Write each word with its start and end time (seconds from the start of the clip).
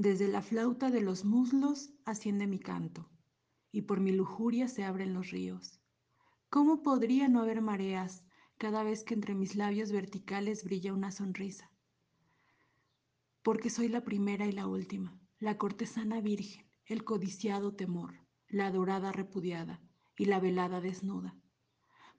Desde 0.00 0.28
la 0.28 0.42
flauta 0.42 0.92
de 0.92 1.00
los 1.00 1.24
muslos 1.24 1.90
asciende 2.04 2.46
mi 2.46 2.60
canto, 2.60 3.10
y 3.72 3.82
por 3.82 3.98
mi 3.98 4.12
lujuria 4.12 4.68
se 4.68 4.84
abren 4.84 5.12
los 5.12 5.32
ríos. 5.32 5.80
¿Cómo 6.50 6.84
podría 6.84 7.26
no 7.26 7.40
haber 7.40 7.62
mareas 7.62 8.22
cada 8.58 8.84
vez 8.84 9.02
que 9.02 9.14
entre 9.14 9.34
mis 9.34 9.56
labios 9.56 9.90
verticales 9.90 10.62
brilla 10.62 10.92
una 10.92 11.10
sonrisa? 11.10 11.72
Porque 13.42 13.70
soy 13.70 13.88
la 13.88 14.04
primera 14.04 14.46
y 14.46 14.52
la 14.52 14.68
última, 14.68 15.18
la 15.40 15.58
cortesana 15.58 16.20
virgen, 16.20 16.64
el 16.84 17.02
codiciado 17.02 17.74
temor, 17.74 18.20
la 18.46 18.68
adorada 18.68 19.10
repudiada 19.10 19.82
y 20.16 20.26
la 20.26 20.38
velada 20.38 20.80
desnuda. 20.80 21.36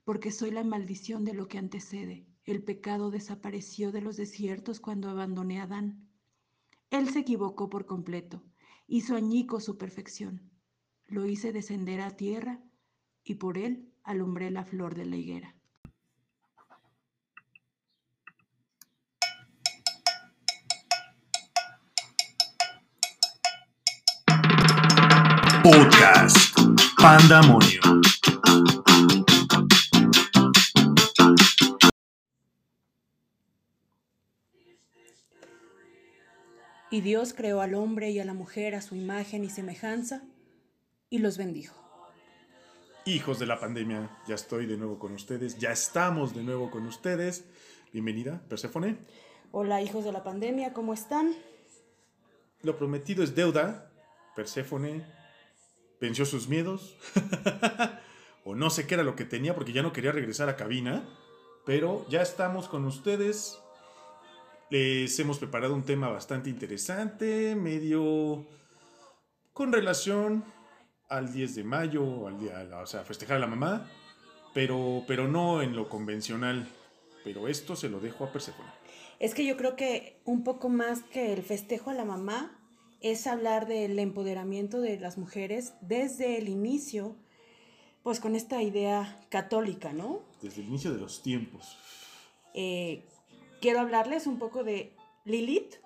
Porque 0.04 0.32
soy 0.32 0.50
la 0.50 0.64
maldición 0.64 1.24
de 1.24 1.32
lo 1.32 1.48
que 1.48 1.56
antecede, 1.56 2.26
el 2.44 2.62
pecado 2.62 3.10
desapareció 3.10 3.90
de 3.90 4.02
los 4.02 4.18
desiertos 4.18 4.80
cuando 4.80 5.08
abandoné 5.08 5.60
a 5.60 5.62
Adán 5.62 6.09
él 6.90 7.08
se 7.08 7.20
equivocó 7.20 7.70
por 7.70 7.86
completo, 7.86 8.42
hizo 8.86 9.14
añico 9.14 9.60
su 9.60 9.78
perfección. 9.78 10.50
Lo 11.06 11.24
hice 11.24 11.52
descender 11.52 12.00
a 12.00 12.16
tierra 12.16 12.60
y 13.22 13.36
por 13.36 13.58
él 13.58 13.92
alumbré 14.02 14.50
la 14.50 14.64
flor 14.64 14.94
de 14.94 15.06
la 15.06 15.16
higuera. 15.16 15.56
Podcast 25.62 26.58
Pandamonio. 27.00 27.80
Y 36.92 37.02
Dios 37.02 37.34
creó 37.34 37.60
al 37.60 37.74
hombre 37.74 38.10
y 38.10 38.18
a 38.18 38.24
la 38.24 38.34
mujer 38.34 38.74
a 38.74 38.80
su 38.80 38.96
imagen 38.96 39.44
y 39.44 39.50
semejanza 39.50 40.22
y 41.08 41.18
los 41.18 41.38
bendijo. 41.38 41.76
Hijos 43.06 43.38
de 43.38 43.46
la 43.46 43.60
pandemia, 43.60 44.10
ya 44.26 44.34
estoy 44.34 44.66
de 44.66 44.76
nuevo 44.76 44.98
con 44.98 45.12
ustedes, 45.12 45.56
ya 45.58 45.70
estamos 45.70 46.34
de 46.34 46.42
nuevo 46.42 46.70
con 46.70 46.86
ustedes. 46.86 47.44
Bienvenida, 47.92 48.42
Perséfone. 48.48 48.98
Hola, 49.52 49.80
hijos 49.80 50.04
de 50.04 50.10
la 50.10 50.24
pandemia, 50.24 50.72
¿cómo 50.72 50.92
están? 50.92 51.32
Lo 52.62 52.76
prometido 52.76 53.22
es 53.22 53.36
deuda. 53.36 53.92
Perséfone 54.34 55.06
venció 56.00 56.24
sus 56.24 56.48
miedos. 56.48 56.96
o 58.44 58.56
no 58.56 58.68
sé 58.68 58.88
qué 58.88 58.94
era 58.94 59.04
lo 59.04 59.14
que 59.14 59.24
tenía 59.24 59.54
porque 59.54 59.72
ya 59.72 59.82
no 59.82 59.92
quería 59.92 60.10
regresar 60.10 60.48
a 60.48 60.56
cabina. 60.56 61.08
Pero 61.64 62.04
ya 62.08 62.20
estamos 62.20 62.68
con 62.68 62.84
ustedes 62.84 63.60
les 64.70 65.18
hemos 65.18 65.38
preparado 65.38 65.74
un 65.74 65.84
tema 65.84 66.08
bastante 66.08 66.48
interesante, 66.48 67.54
medio 67.56 68.46
con 69.52 69.72
relación 69.72 70.44
al 71.08 71.32
10 71.32 71.56
de 71.56 71.64
mayo, 71.64 72.28
al 72.28 72.38
día, 72.38 72.68
o 72.80 72.86
sea, 72.86 73.02
festejar 73.02 73.36
a 73.36 73.40
la 73.40 73.48
mamá, 73.48 73.90
pero, 74.54 75.02
pero 75.06 75.26
no 75.26 75.60
en 75.60 75.74
lo 75.74 75.88
convencional. 75.88 76.68
Pero 77.24 77.48
esto 77.48 77.76
se 77.76 77.90
lo 77.90 78.00
dejo 78.00 78.24
a 78.24 78.32
Persephone. 78.32 78.70
Es 79.18 79.34
que 79.34 79.44
yo 79.44 79.56
creo 79.56 79.76
que 79.76 80.22
un 80.24 80.42
poco 80.44 80.70
más 80.70 81.02
que 81.02 81.34
el 81.34 81.42
festejo 81.42 81.90
a 81.90 81.94
la 81.94 82.06
mamá 82.06 82.56
es 83.00 83.26
hablar 83.26 83.66
del 83.66 83.98
empoderamiento 83.98 84.80
de 84.80 84.98
las 84.98 85.18
mujeres 85.18 85.74
desde 85.82 86.38
el 86.38 86.48
inicio, 86.48 87.16
pues 88.02 88.20
con 88.20 88.34
esta 88.34 88.62
idea 88.62 89.20
católica, 89.28 89.92
¿no? 89.92 90.22
Desde 90.40 90.62
el 90.62 90.68
inicio 90.68 90.92
de 90.94 91.00
los 91.00 91.22
tiempos. 91.22 91.76
Eh, 92.54 93.04
quiero 93.60 93.80
hablarles 93.80 94.26
un 94.26 94.38
poco 94.38 94.64
de 94.64 94.96
Lilith, 95.24 95.76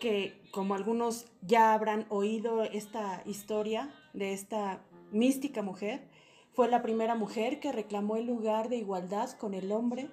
que 0.00 0.40
como 0.52 0.74
algunos 0.74 1.26
ya 1.42 1.74
habrán 1.74 2.06
oído 2.08 2.62
esta 2.62 3.22
historia 3.26 3.92
de 4.12 4.32
esta 4.32 4.80
mística 5.10 5.62
mujer, 5.62 6.08
fue 6.52 6.68
la 6.68 6.82
primera 6.82 7.14
mujer 7.14 7.60
que 7.60 7.72
reclamó 7.72 8.16
el 8.16 8.26
lugar 8.26 8.68
de 8.68 8.76
igualdad 8.76 9.30
con 9.38 9.54
el 9.54 9.70
hombre 9.72 10.08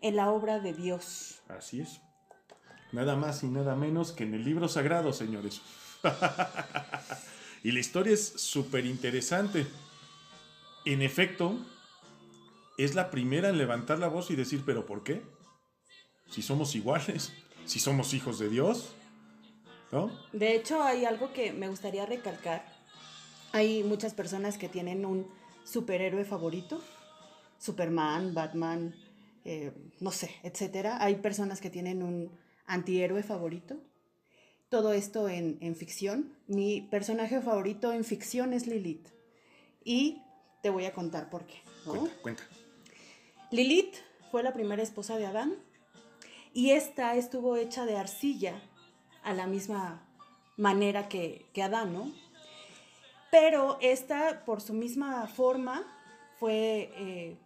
en 0.00 0.16
la 0.16 0.30
obra 0.30 0.60
de 0.60 0.72
Dios. 0.72 1.42
Así 1.48 1.80
es. 1.80 2.00
Nada 2.92 3.16
más 3.16 3.42
y 3.42 3.48
nada 3.48 3.74
menos 3.74 4.12
que 4.12 4.24
en 4.24 4.34
el 4.34 4.44
libro 4.44 4.68
sagrado, 4.68 5.12
señores. 5.12 5.62
y 7.64 7.72
la 7.72 7.80
historia 7.80 8.12
es 8.12 8.26
súper 8.26 8.86
interesante. 8.86 9.66
En 10.84 11.02
efecto, 11.02 11.56
es 12.76 12.94
la 12.94 13.10
primera 13.10 13.48
en 13.48 13.58
levantar 13.58 13.98
la 13.98 14.08
voz 14.08 14.30
y 14.30 14.36
decir, 14.36 14.62
pero 14.64 14.86
¿por 14.86 15.02
qué? 15.02 15.22
Si 16.28 16.42
somos 16.42 16.74
iguales, 16.74 17.32
si 17.64 17.78
somos 17.78 18.14
hijos 18.14 18.38
de 18.38 18.48
Dios, 18.48 18.94
¿no? 19.92 20.10
De 20.32 20.54
hecho, 20.54 20.82
hay 20.82 21.04
algo 21.04 21.32
que 21.32 21.52
me 21.52 21.68
gustaría 21.68 22.06
recalcar. 22.06 22.64
Hay 23.52 23.84
muchas 23.84 24.14
personas 24.14 24.58
que 24.58 24.68
tienen 24.68 25.06
un 25.06 25.28
superhéroe 25.64 26.24
favorito, 26.24 26.80
Superman, 27.58 28.34
Batman, 28.34 28.94
eh, 29.44 29.72
no 30.00 30.10
sé, 30.10 30.34
etcétera. 30.42 31.02
Hay 31.02 31.16
personas 31.16 31.60
que 31.60 31.70
tienen 31.70 32.02
un 32.02 32.32
antihéroe 32.66 33.22
favorito. 33.22 33.76
Todo 34.68 34.92
esto 34.92 35.28
en, 35.28 35.58
en 35.60 35.76
ficción. 35.76 36.36
Mi 36.48 36.80
personaje 36.80 37.40
favorito 37.40 37.92
en 37.92 38.04
ficción 38.04 38.52
es 38.52 38.66
Lilith. 38.66 39.08
Y 39.84 40.22
te 40.62 40.70
voy 40.70 40.86
a 40.86 40.94
contar 40.94 41.30
por 41.30 41.46
qué. 41.46 41.62
Cuenta, 41.84 42.10
cuenta. 42.22 42.42
Lilith 43.50 43.94
fue 44.30 44.42
la 44.42 44.52
primera 44.52 44.82
esposa 44.82 45.16
de 45.16 45.26
Adán 45.26 45.54
y 46.54 46.70
esta 46.70 47.16
estuvo 47.16 47.56
hecha 47.56 47.84
de 47.84 47.98
arcilla 47.98 48.62
a 49.24 49.34
la 49.34 49.46
misma 49.48 50.06
manera 50.56 51.08
que, 51.08 51.50
Adán, 51.60 51.92
¿no? 51.92 52.12
Pero 53.32 53.76
esta, 53.80 54.44
por 54.44 54.60
su 54.60 54.72
misma 54.72 55.26
forma, 55.26 55.82
fue 56.38 56.92
eh, 56.96 57.36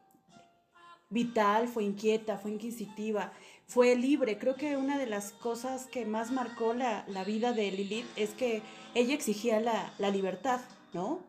vital, 1.08 1.68
fue 1.68 1.84
inquieta, 1.84 2.36
fue 2.36 2.50
inquisitiva, 2.50 3.32
fue 3.66 3.96
libre. 3.96 4.38
Creo 4.38 4.56
que 4.56 4.76
una 4.76 4.98
de 4.98 5.06
las 5.06 5.32
cosas 5.32 5.86
que 5.86 6.04
más 6.04 6.30
marcó 6.30 6.74
la, 6.74 7.04
vida 7.24 7.54
de 7.54 7.70
Lilith 7.70 8.06
es 8.16 8.30
que 8.30 8.60
ella 8.94 9.14
exigía 9.14 9.60
la, 9.60 10.10
libertad, 10.10 10.60
¿no? 10.92 11.20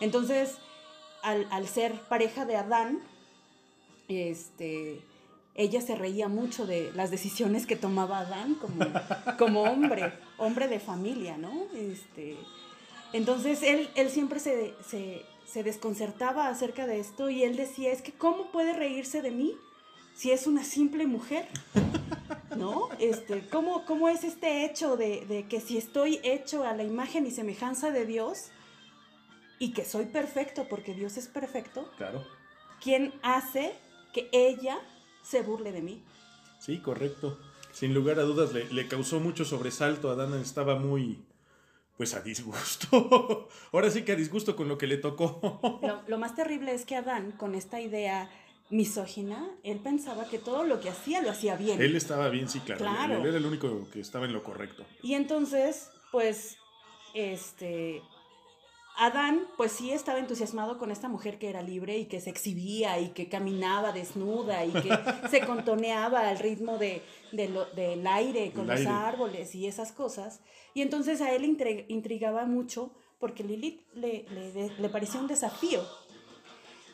Entonces, 0.00 0.58
al, 1.22 1.46
al, 1.50 1.66
ser 1.66 1.98
pareja 2.08 2.44
de 2.44 2.56
Adán, 2.56 3.00
este, 4.08 5.00
ella 5.54 5.80
se 5.80 5.94
reía 5.94 6.28
mucho 6.28 6.66
de 6.66 6.92
las 6.94 7.10
decisiones 7.10 7.66
que 7.66 7.76
tomaba 7.76 8.20
Adán 8.20 8.54
como, 8.54 8.84
como 9.38 9.62
hombre, 9.62 10.12
hombre 10.38 10.68
de 10.68 10.80
familia, 10.80 11.36
¿no? 11.36 11.66
Este, 11.74 12.36
entonces 13.12 13.62
él, 13.62 13.90
él 13.94 14.10
siempre 14.10 14.40
se, 14.40 14.74
se, 14.86 15.62
desconcertaba 15.62 16.48
acerca 16.48 16.86
de 16.86 16.98
esto 16.98 17.28
y 17.28 17.42
él 17.42 17.56
decía, 17.56 17.92
es 17.92 18.00
que 18.00 18.12
¿cómo 18.12 18.50
puede 18.50 18.72
reírse 18.72 19.20
de 19.20 19.30
mí 19.30 19.54
si 20.14 20.30
es 20.30 20.46
una 20.46 20.64
simple 20.64 21.06
mujer? 21.06 21.46
¿No? 22.56 22.88
Este, 22.98 23.48
¿cómo, 23.48 23.84
¿Cómo 23.86 24.08
es 24.08 24.24
este 24.24 24.64
hecho 24.64 24.96
de, 24.96 25.26
de 25.26 25.46
que 25.48 25.60
si 25.60 25.78
estoy 25.78 26.20
hecho 26.22 26.64
a 26.64 26.74
la 26.74 26.84
imagen 26.84 27.26
y 27.26 27.30
semejanza 27.30 27.90
de 27.90 28.06
Dios 28.06 28.50
y 29.58 29.72
que 29.72 29.84
soy 29.84 30.06
perfecto 30.06 30.66
porque 30.68 30.94
Dios 30.94 31.16
es 31.16 31.28
perfecto? 31.28 31.90
Claro. 31.96 32.24
¿Quién 32.82 33.12
hace 33.22 33.74
que 34.12 34.28
ella 34.32 34.78
se 35.22 35.42
burle 35.42 35.72
de 35.72 35.82
mí. 35.82 36.02
Sí, 36.58 36.78
correcto. 36.78 37.38
Sin 37.72 37.94
lugar 37.94 38.18
a 38.18 38.22
dudas 38.22 38.52
le, 38.52 38.88
causó 38.88 39.18
mucho 39.18 39.44
sobresalto. 39.44 40.10
Adán 40.10 40.34
estaba 40.34 40.76
muy, 40.76 41.24
pues 41.96 42.14
a 42.14 42.20
disgusto. 42.20 43.48
Ahora 43.72 43.90
sí 43.90 44.02
que 44.02 44.12
a 44.12 44.16
disgusto 44.16 44.54
con 44.54 44.68
lo 44.68 44.78
que 44.78 44.86
le 44.86 44.98
tocó. 44.98 45.80
Lo, 46.06 46.18
más 46.18 46.34
terrible 46.34 46.74
es 46.74 46.84
que 46.84 46.96
Adán, 46.96 47.32
con 47.32 47.54
esta 47.54 47.80
idea 47.80 48.30
misógina, 48.70 49.50
él 49.64 49.80
pensaba 49.80 50.28
que 50.28 50.38
todo 50.38 50.64
lo 50.64 50.80
que 50.80 50.90
hacía 50.90 51.20
lo 51.20 51.30
hacía 51.30 51.56
bien. 51.56 51.80
Él 51.80 51.96
estaba 51.96 52.28
bien, 52.28 52.48
sí, 52.48 52.60
claro. 52.60 52.80
claro. 52.80 53.16
Él 53.16 53.26
era 53.26 53.38
el 53.38 53.46
único 53.46 53.88
que 53.90 54.00
estaba 54.00 54.26
en 54.26 54.32
lo 54.32 54.42
correcto. 54.42 54.84
Y 55.02 55.14
entonces, 55.14 55.90
pues, 56.10 56.56
este, 57.14 58.02
Adán, 59.04 59.48
pues 59.56 59.72
sí 59.72 59.90
estaba 59.90 60.20
entusiasmado 60.20 60.78
con 60.78 60.92
esta 60.92 61.08
mujer 61.08 61.36
que 61.38 61.48
era 61.48 61.60
libre 61.60 61.98
y 61.98 62.04
que 62.04 62.20
se 62.20 62.30
exhibía 62.30 63.00
y 63.00 63.08
que 63.08 63.28
caminaba 63.28 63.90
desnuda 63.90 64.64
y 64.64 64.70
que 64.70 64.90
se 65.28 65.40
contoneaba 65.40 66.28
al 66.28 66.38
ritmo 66.38 66.78
de, 66.78 67.02
del 67.32 68.06
aire 68.06 68.52
con 68.52 68.68
los 68.68 68.86
árboles 68.86 69.56
y 69.56 69.66
esas 69.66 69.90
cosas. 69.90 70.40
Y 70.72 70.82
entonces 70.82 71.20
a 71.20 71.32
él 71.32 71.44
intrigaba 71.88 72.44
mucho 72.44 72.92
porque 73.18 73.42
Lilith 73.42 73.80
le, 73.94 74.24
le, 74.30 74.70
le 74.78 74.88
parecía 74.88 75.20
un 75.20 75.26
desafío. 75.26 75.82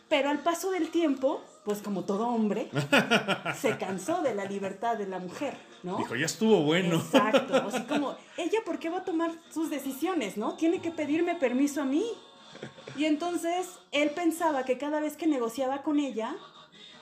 Pero 0.09 0.31
al 0.31 0.39
paso 0.39 0.71
del 0.71 0.91
tiempo, 0.91 1.43
pues 1.67 1.83
como 1.83 2.05
todo 2.05 2.29
hombre, 2.29 2.71
se 3.61 3.77
cansó 3.77 4.23
de 4.23 4.35
la 4.35 4.47
libertad 4.47 4.97
de 4.97 5.07
la 5.07 5.19
mujer, 5.19 5.59
¿no? 5.83 5.97
Dijo, 5.99 6.17
ya 6.17 6.27
estuvo 6.27 6.63
bueno. 6.63 6.97
Exacto, 6.97 7.55
así 7.55 7.83
como, 7.89 8.17
ella, 8.37 8.59
¿por 8.65 8.79
qué 8.79 8.91
va 8.91 8.99
a 8.99 9.05
tomar 9.05 9.31
sus 9.53 9.71
decisiones, 9.71 10.37
no? 10.37 10.55
Tiene 10.55 10.81
que 10.81 10.91
pedirme 10.91 11.35
permiso 11.35 11.83
a 11.83 11.85
mí. 11.85 12.05
Y 12.97 13.05
entonces 13.05 13.69
él 13.93 14.11
pensaba 14.11 14.65
que 14.65 14.79
cada 14.79 15.01
vez 15.01 15.17
que 15.17 15.27
negociaba 15.27 15.83
con 15.83 16.01
ella, 16.01 16.35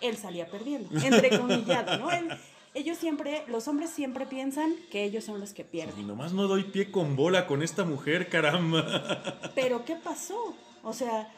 él 0.00 0.16
salía 0.16 0.46
perdiendo, 0.50 0.90
entrecomillado, 0.98 1.98
¿no? 1.98 2.10
Él, 2.10 2.28
ellos 2.74 2.98
siempre, 2.98 3.42
los 3.48 3.68
hombres 3.68 3.88
siempre 3.88 4.26
piensan 4.26 4.74
que 4.90 5.04
ellos 5.04 5.24
son 5.24 5.40
los 5.40 5.54
que 5.54 5.62
Y 5.62 5.64
pierden. 5.64 6.06
nomás 6.06 6.34
no 6.34 6.46
doy 6.46 6.64
pie 6.64 6.90
con 6.90 7.16
bola 7.16 7.46
con 7.46 7.62
esta 7.62 7.84
mujer, 7.84 8.28
caramba. 8.28 9.40
Pero 9.54 9.86
¿qué 9.86 9.96
pasó? 9.96 10.54
O 10.82 10.92
sea, 10.92 11.32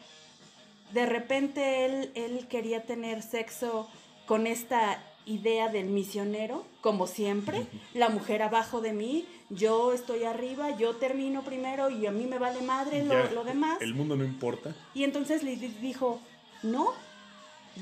de 0.92 1.06
repente 1.06 1.84
él, 1.84 2.10
él 2.16 2.48
quería 2.48 2.82
tener 2.84 3.22
sexo 3.22 3.88
con 4.26 4.48
esta 4.48 5.00
idea 5.28 5.68
del 5.68 5.86
misionero, 5.86 6.64
como 6.80 7.06
siempre, 7.06 7.66
la 7.94 8.08
mujer 8.08 8.42
abajo 8.42 8.80
de 8.80 8.92
mí, 8.92 9.26
yo 9.50 9.92
estoy 9.92 10.24
arriba, 10.24 10.76
yo 10.76 10.96
termino 10.96 11.42
primero 11.42 11.90
y 11.90 12.06
a 12.06 12.10
mí 12.10 12.26
me 12.26 12.38
vale 12.38 12.62
madre 12.62 13.04
lo, 13.04 13.12
Ya, 13.12 13.30
lo 13.30 13.44
demás. 13.44 13.78
El 13.80 13.94
mundo 13.94 14.16
no 14.16 14.24
importa. 14.24 14.74
Y 14.94 15.04
entonces 15.04 15.42
Lilith 15.42 15.78
dijo, 15.80 16.20
no, 16.62 16.92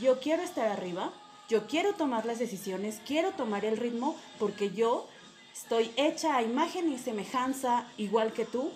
yo 0.00 0.18
quiero 0.20 0.42
estar 0.42 0.68
arriba, 0.68 1.12
yo 1.48 1.66
quiero 1.66 1.94
tomar 1.94 2.26
las 2.26 2.38
decisiones, 2.38 3.00
quiero 3.06 3.30
tomar 3.30 3.64
el 3.64 3.76
ritmo, 3.76 4.16
porque 4.38 4.70
yo 4.70 5.08
estoy 5.54 5.90
hecha 5.96 6.36
a 6.36 6.42
imagen 6.42 6.92
y 6.92 6.98
semejanza 6.98 7.86
igual 7.96 8.32
que 8.32 8.44
tú 8.44 8.70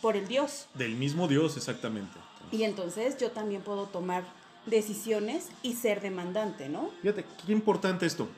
por 0.00 0.16
el 0.16 0.28
Dios. 0.28 0.66
Del 0.74 0.94
mismo 0.96 1.28
Dios, 1.28 1.56
exactamente. 1.56 2.18
Y 2.52 2.64
entonces 2.64 3.16
yo 3.18 3.30
también 3.30 3.62
puedo 3.62 3.84
tomar 3.86 4.24
decisiones 4.66 5.48
y 5.62 5.74
ser 5.74 6.00
demandante, 6.00 6.68
¿no? 6.68 6.90
Fíjate, 7.02 7.24
qué 7.46 7.52
importante 7.52 8.06
esto. 8.06 8.28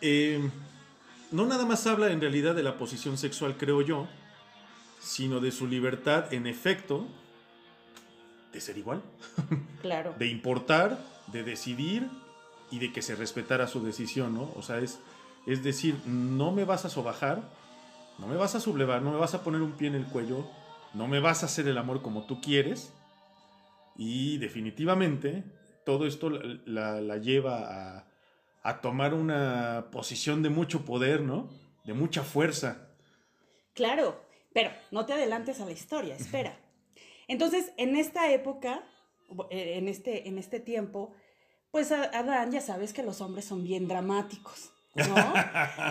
Eh, 0.00 0.50
no 1.30 1.46
nada 1.46 1.64
más 1.66 1.86
habla 1.86 2.10
en 2.10 2.20
realidad 2.20 2.54
de 2.54 2.62
la 2.62 2.76
posición 2.78 3.18
sexual, 3.18 3.56
creo 3.56 3.82
yo, 3.82 4.06
sino 5.00 5.40
de 5.40 5.52
su 5.52 5.66
libertad, 5.66 6.32
en 6.32 6.46
efecto, 6.46 7.06
de 8.52 8.60
ser 8.60 8.78
igual, 8.78 9.02
Claro. 9.82 10.14
de 10.18 10.26
importar, 10.26 10.98
de 11.28 11.42
decidir 11.42 12.08
y 12.70 12.78
de 12.78 12.92
que 12.92 13.02
se 13.02 13.14
respetara 13.14 13.66
su 13.68 13.82
decisión, 13.84 14.34
¿no? 14.34 14.50
O 14.56 14.62
sea, 14.62 14.78
es, 14.78 14.98
es 15.46 15.62
decir, 15.62 15.96
no 16.06 16.52
me 16.52 16.64
vas 16.64 16.84
a 16.84 16.88
sobajar, 16.90 17.42
no 18.18 18.26
me 18.26 18.36
vas 18.36 18.54
a 18.54 18.60
sublevar, 18.60 19.02
no 19.02 19.12
me 19.12 19.18
vas 19.18 19.34
a 19.34 19.42
poner 19.44 19.60
un 19.60 19.72
pie 19.72 19.88
en 19.88 19.94
el 19.94 20.06
cuello, 20.06 20.46
no 20.94 21.06
me 21.06 21.20
vas 21.20 21.42
a 21.42 21.46
hacer 21.46 21.68
el 21.68 21.78
amor 21.78 22.00
como 22.02 22.24
tú 22.26 22.40
quieres. 22.40 22.92
Y 23.98 24.38
definitivamente 24.38 25.44
todo 25.84 26.06
esto 26.06 26.30
la, 26.30 26.60
la- 26.66 27.00
la 27.00 27.16
lleva 27.18 27.98
a, 27.98 28.08
a 28.62 28.80
tomar 28.80 29.14
una 29.14 29.88
posición 29.92 30.42
de 30.42 30.50
mucho 30.50 30.84
poder, 30.84 31.20
¿no? 31.22 31.48
De 31.84 31.94
mucha 31.94 32.22
fuerza. 32.22 32.88
Claro, 33.74 34.20
pero 34.52 34.70
no 34.90 35.06
te 35.06 35.12
adelantes 35.12 35.60
a 35.60 35.64
la 35.66 35.72
historia, 35.72 36.16
espera. 36.16 36.58
Entonces, 37.28 37.72
en 37.76 37.94
esta 37.96 38.32
época, 38.32 38.82
eh, 39.50 39.74
en 39.76 39.88
este, 39.88 40.28
en 40.28 40.38
este 40.38 40.60
tiempo, 40.60 41.12
pues 41.70 41.92
Adán 41.92 42.52
ya 42.52 42.60
sabes 42.60 42.92
que 42.92 43.02
los 43.02 43.20
hombres 43.20 43.44
son 43.44 43.64
bien 43.64 43.86
dramáticos, 43.88 44.72
¿no? 44.96 45.34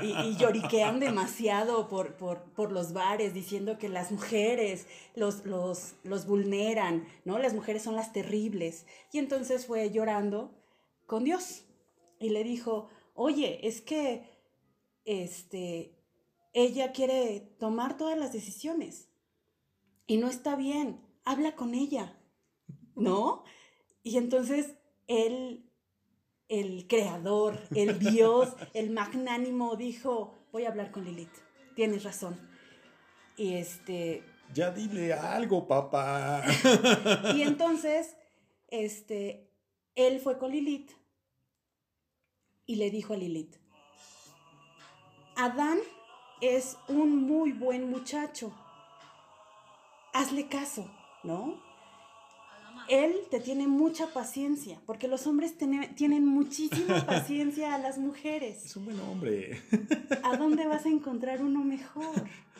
Y, 0.04 0.36
lloriquean 0.36 1.00
demasiado 1.00 1.88
por, 1.88 2.16
por, 2.16 2.42
por 2.54 2.72
los 2.72 2.94
bares 2.94 3.34
diciendo 3.34 3.78
que 3.78 3.90
las 3.90 4.12
mujeres 4.12 4.88
los, 5.16 5.46
los, 5.46 5.94
los 6.04 6.26
vulneran, 6.26 7.08
¿no? 7.24 7.40
Las 7.40 7.54
mujeres 7.54 7.84
son 7.84 7.96
las 7.96 8.14
terribles. 8.14 8.86
Y 9.12 9.20
entonces 9.20 9.66
fue 9.66 9.92
llorando 9.92 10.52
con 11.06 11.24
Dios 11.24 11.64
y 12.20 12.30
le 12.30 12.44
dijo, 12.44 12.90
oye, 13.14 13.68
es 13.68 13.82
que, 13.82 14.24
este, 15.06 15.96
ella 16.54 16.92
quiere 16.94 17.42
tomar 17.60 17.98
todas 17.98 18.18
las 18.18 18.34
decisiones 18.34 19.10
y 20.08 20.18
no 20.18 20.30
está 20.30 20.56
bien, 20.56 21.02
habla 21.26 21.56
con 21.56 21.76
ella, 21.76 22.18
¿no? 22.96 23.44
Y 24.04 24.18
entonces 24.18 24.76
él, 25.08 25.65
el 26.48 26.88
creador, 26.88 27.60
el 27.76 28.00
Dios, 28.00 28.54
el 28.74 28.92
magnánimo 28.92 29.76
dijo, 29.76 30.36
voy 30.52 30.66
a 30.66 30.70
hablar 30.70 30.92
con 30.92 31.06
Lilith, 31.06 31.34
tienes 31.76 32.04
razón. 32.04 32.40
Y 33.38 33.56
este, 33.56 34.24
Ya 34.54 34.72
dile 34.72 35.14
algo, 35.14 35.68
papá. 35.68 36.44
y 37.36 37.42
entonces, 37.42 38.16
este, 38.68 39.52
él 39.96 40.20
fue 40.20 40.38
con 40.38 40.52
Lilith 40.52 40.92
y 42.66 42.76
le 42.76 42.90
dijo 42.92 43.14
a 43.14 43.18
Lilith, 43.18 43.58
Adán 45.36 45.80
es 46.42 46.78
un 46.88 47.18
muy 47.28 47.52
buen 47.52 47.90
muchacho. 47.90 48.54
Hazle 50.14 50.48
caso, 50.48 50.90
¿no? 51.24 51.62
Él 52.88 53.16
te 53.32 53.40
tiene 53.40 53.68
mucha 53.68 54.08
paciencia, 54.08 54.80
porque 54.86 55.08
los 55.08 55.26
hombres 55.28 55.58
tiene- 55.58 55.88
tienen 55.90 56.26
muchísima 56.26 57.06
paciencia 57.06 57.74
a 57.76 57.78
las 57.80 57.98
mujeres. 57.98 58.64
Es 58.66 58.76
un 58.76 58.86
buen 58.86 59.00
hombre. 59.02 59.62
¿A 60.24 60.38
dónde 60.38 60.68
vas 60.68 60.86
a 60.86 60.90
encontrar 60.90 61.42
uno 61.42 61.64
mejor? 61.64 62.14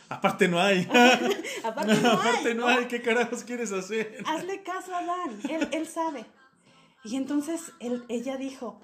Aparte 0.08 0.48
no 0.48 0.60
hay. 0.60 0.86
Aparte 1.64 1.94
no 2.00 2.10
hay, 2.20 2.28
Aparte 2.28 2.54
no 2.54 2.60
¿no? 2.62 2.68
hay. 2.68 2.86
¿Qué 2.86 3.02
carajos 3.02 3.44
quieres 3.44 3.72
hacer? 3.72 4.22
hazle 4.26 4.62
caso 4.62 4.94
a 4.94 4.98
Adán, 4.98 5.38
él, 5.48 5.68
él 5.72 5.86
sabe. 5.86 6.24
Y 7.04 7.16
entonces 7.16 7.72
él- 7.80 8.04
ella 8.08 8.36
dijo, 8.36 8.80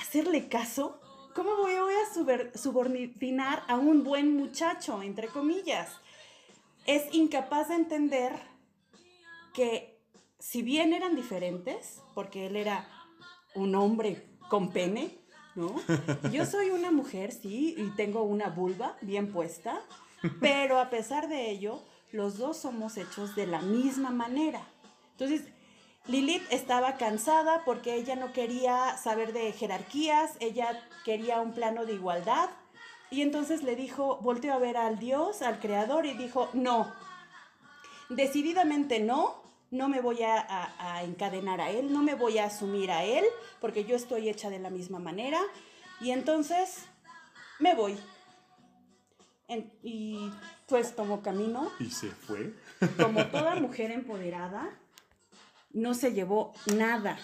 ¿hacerle 0.00 0.48
caso? 0.48 1.00
¿Cómo 1.34 1.56
voy, 1.56 1.74
voy 1.74 1.92
a 1.94 2.56
subordinar 2.58 3.62
a 3.68 3.76
un 3.76 4.02
buen 4.04 4.34
muchacho, 4.34 5.02
entre 5.02 5.28
comillas? 5.28 5.90
Es 6.86 7.02
incapaz 7.12 7.68
de 7.68 7.74
entender 7.74 8.32
que 9.52 9.95
si 10.48 10.62
bien 10.62 10.92
eran 10.92 11.16
diferentes, 11.16 12.00
porque 12.14 12.46
él 12.46 12.54
era 12.54 12.86
un 13.56 13.74
hombre 13.74 14.28
con 14.48 14.70
pene, 14.70 15.18
¿no? 15.56 15.74
Yo 16.32 16.46
soy 16.46 16.70
una 16.70 16.92
mujer, 16.92 17.32
sí, 17.32 17.74
y 17.76 17.88
tengo 17.96 18.22
una 18.22 18.48
vulva 18.48 18.96
bien 19.00 19.32
puesta, 19.32 19.80
pero 20.40 20.78
a 20.78 20.88
pesar 20.88 21.28
de 21.28 21.50
ello, 21.50 21.82
los 22.12 22.38
dos 22.38 22.58
somos 22.58 22.96
hechos 22.96 23.34
de 23.34 23.48
la 23.48 23.60
misma 23.60 24.10
manera. 24.10 24.62
Entonces, 25.12 25.48
Lilith 26.06 26.44
estaba 26.50 26.96
cansada 26.96 27.64
porque 27.64 27.96
ella 27.96 28.14
no 28.14 28.32
quería 28.32 28.96
saber 28.98 29.32
de 29.32 29.50
jerarquías, 29.52 30.36
ella 30.38 30.80
quería 31.04 31.40
un 31.40 31.54
plano 31.54 31.86
de 31.86 31.94
igualdad. 31.94 32.50
Y 33.10 33.22
entonces 33.22 33.64
le 33.64 33.74
dijo, 33.74 34.18
volteó 34.22 34.54
a 34.54 34.58
ver 34.58 34.76
al 34.76 35.00
Dios, 35.00 35.42
al 35.42 35.58
Creador, 35.58 36.06
y 36.06 36.12
dijo, 36.12 36.48
no, 36.52 36.92
decididamente 38.10 39.00
no, 39.00 39.45
no 39.70 39.88
me 39.88 40.00
voy 40.00 40.22
a, 40.22 40.38
a- 40.40 40.96
a 40.96 41.02
encadenar 41.04 41.60
a 41.60 41.70
Él, 41.70 41.92
no 41.92 42.02
me 42.02 42.14
voy 42.14 42.38
a 42.38 42.46
asumir 42.46 42.90
a 42.90 43.04
Él, 43.04 43.24
porque 43.60 43.84
yo 43.84 43.96
estoy 43.96 44.28
hecha 44.28 44.48
de 44.50 44.58
la 44.58 44.70
misma 44.70 44.98
manera. 44.98 45.40
Y 46.00 46.10
entonces 46.10 46.84
me 47.58 47.74
voy. 47.74 47.96
En- 49.48 49.72
y 49.82 50.30
pues 50.66 50.94
tomó 50.96 51.22
camino 51.22 51.70
Y 51.78 51.90
se 51.90 52.08
fue. 52.10 52.52
como 53.02 53.26
toda 53.26 53.54
mujer 53.56 53.90
empoderada, 53.90 54.68
no 55.72 55.94
se 55.94 56.12
llevó 56.12 56.52
nada. 56.74 57.18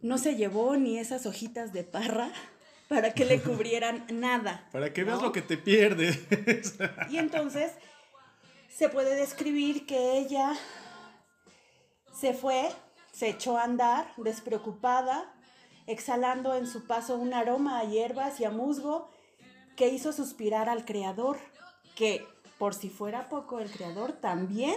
No 0.00 0.16
se 0.18 0.36
llevó 0.36 0.76
ni 0.76 0.98
esas 0.98 1.26
hojitas 1.26 1.72
de 1.72 1.82
parra 1.84 2.30
para 2.88 3.12
que 3.14 3.24
le 3.24 3.40
cubrieran 3.42 4.06
nada. 4.10 4.68
Para 4.72 4.92
que 4.92 5.04
veas 5.04 5.18
¿no? 5.18 5.26
lo 5.26 5.32
que 5.32 5.42
te 5.42 5.56
pierdes. 5.58 6.20
Y 7.10 7.18
entonces 7.18 7.72
se 8.78 8.88
puede 8.88 9.16
describir 9.16 9.86
que 9.86 10.18
ella 10.18 10.56
se 12.12 12.32
fue, 12.32 12.68
se 13.10 13.28
echó 13.28 13.58
a 13.58 13.64
andar 13.64 14.12
despreocupada, 14.18 15.34
exhalando 15.88 16.54
en 16.54 16.68
su 16.68 16.86
paso 16.86 17.16
un 17.16 17.34
aroma 17.34 17.80
a 17.80 17.84
hierbas 17.84 18.38
y 18.38 18.44
a 18.44 18.50
musgo 18.50 19.10
que 19.74 19.88
hizo 19.88 20.12
suspirar 20.12 20.68
al 20.68 20.84
creador, 20.84 21.38
que 21.96 22.24
por 22.56 22.72
si 22.72 22.88
fuera 22.88 23.28
poco 23.28 23.58
el 23.58 23.68
creador 23.68 24.12
también 24.12 24.76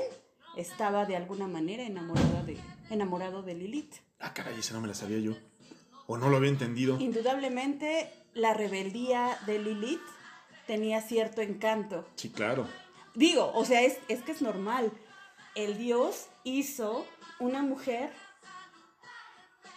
estaba 0.58 1.05
de 1.05 1.15
alguna 1.15 1.48
manera 1.48 1.84
enamorada 1.84 2.41
de, 2.41 2.58
enamorado 2.89 3.43
de 3.43 3.53
Lilith. 3.53 3.98
ah, 4.20 4.34
caray, 4.34 4.58
esa 4.58 4.74
no 4.74 4.81
me 4.81 4.88
la 4.88 4.96
sabía 4.96 5.20
yo. 5.20 5.34
O 6.08 6.17
no 6.17 6.27
lo 6.29 6.38
había 6.38 6.50
entendido. 6.50 7.00
Indudablemente 7.00 8.12
la 8.34 8.55
rebeldía 8.55 9.38
de 9.46 9.60
Lilith 9.60 10.01
tenía 10.65 11.01
cierto 11.01 11.41
encanto. 11.41 12.08
Sí, 12.15 12.31
claro. 12.31 12.65
Digo, 13.13 13.51
o 13.53 13.65
sea, 13.65 13.82
es, 13.82 13.98
es 14.08 14.22
que 14.24 14.32
es 14.32 14.41
normal. 14.41 14.91
El 15.56 15.77
Dios 15.77 16.27
hizo 16.44 17.06
una 17.39 17.62
mujer 17.62 18.12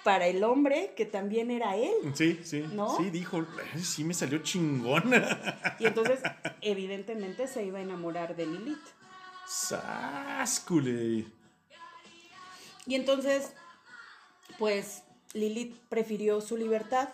para 0.04 0.26
el 0.26 0.44
hombre 0.44 0.92
que 0.96 1.06
también 1.06 1.50
era 1.50 1.76
él. 1.76 1.94
Sí, 2.14 2.40
sí. 2.44 2.64
¿No? 2.72 2.96
Sí, 2.96 3.10
dijo. 3.10 3.44
"Ay, 3.74 3.82
Sí, 3.82 4.04
me 4.04 4.14
salió 4.14 4.38
chingona. 4.38 5.76
Y 5.80 5.86
entonces, 5.86 6.20
evidentemente, 6.60 7.48
se 7.48 7.64
iba 7.64 7.78
a 7.78 7.82
enamorar 7.82 8.36
de 8.36 8.46
Lilith. 8.46 8.84
¡Sáscule! 9.46 11.26
Y 12.86 12.94
entonces, 12.94 13.52
pues, 14.58 15.02
Lilith 15.32 15.76
prefirió 15.88 16.40
su 16.40 16.56
libertad 16.56 17.08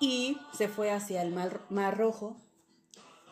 y 0.00 0.38
se 0.56 0.68
fue 0.68 0.90
hacia 0.90 1.20
el 1.22 1.32
mar, 1.32 1.60
mar 1.68 1.98
Rojo 1.98 2.36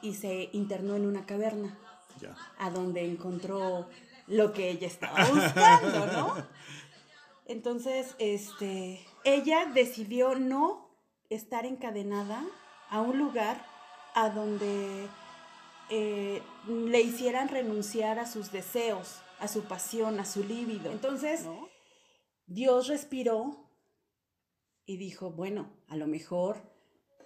y 0.02 0.14
se 0.14 0.50
internó 0.52 0.96
en 0.96 1.06
una 1.06 1.26
caverna. 1.26 1.78
Ya. 2.20 2.36
a 2.58 2.70
donde 2.70 3.04
encontró 3.04 3.88
lo 4.26 4.52
que 4.52 4.70
ella 4.70 4.88
estaba 4.88 5.24
buscando, 5.24 6.06
¿no? 6.06 6.34
Entonces, 7.46 8.16
este, 8.18 9.00
ella 9.22 9.66
decidió 9.66 10.34
no 10.34 10.90
estar 11.30 11.64
encadenada 11.64 12.44
a 12.90 13.00
un 13.00 13.18
lugar 13.18 13.64
a 14.14 14.30
donde 14.30 15.08
eh, 15.90 16.42
le 16.66 17.00
hicieran 17.00 17.48
renunciar 17.48 18.18
a 18.18 18.26
sus 18.26 18.52
deseos, 18.52 19.22
a 19.38 19.48
su 19.48 19.62
pasión, 19.64 20.20
a 20.20 20.24
su 20.24 20.44
líbido. 20.44 20.90
Entonces, 20.90 21.46
Dios 22.46 22.88
respiró 22.88 23.70
y 24.84 24.96
dijo, 24.96 25.30
bueno, 25.30 25.70
a 25.88 25.96
lo 25.96 26.06
mejor 26.06 26.60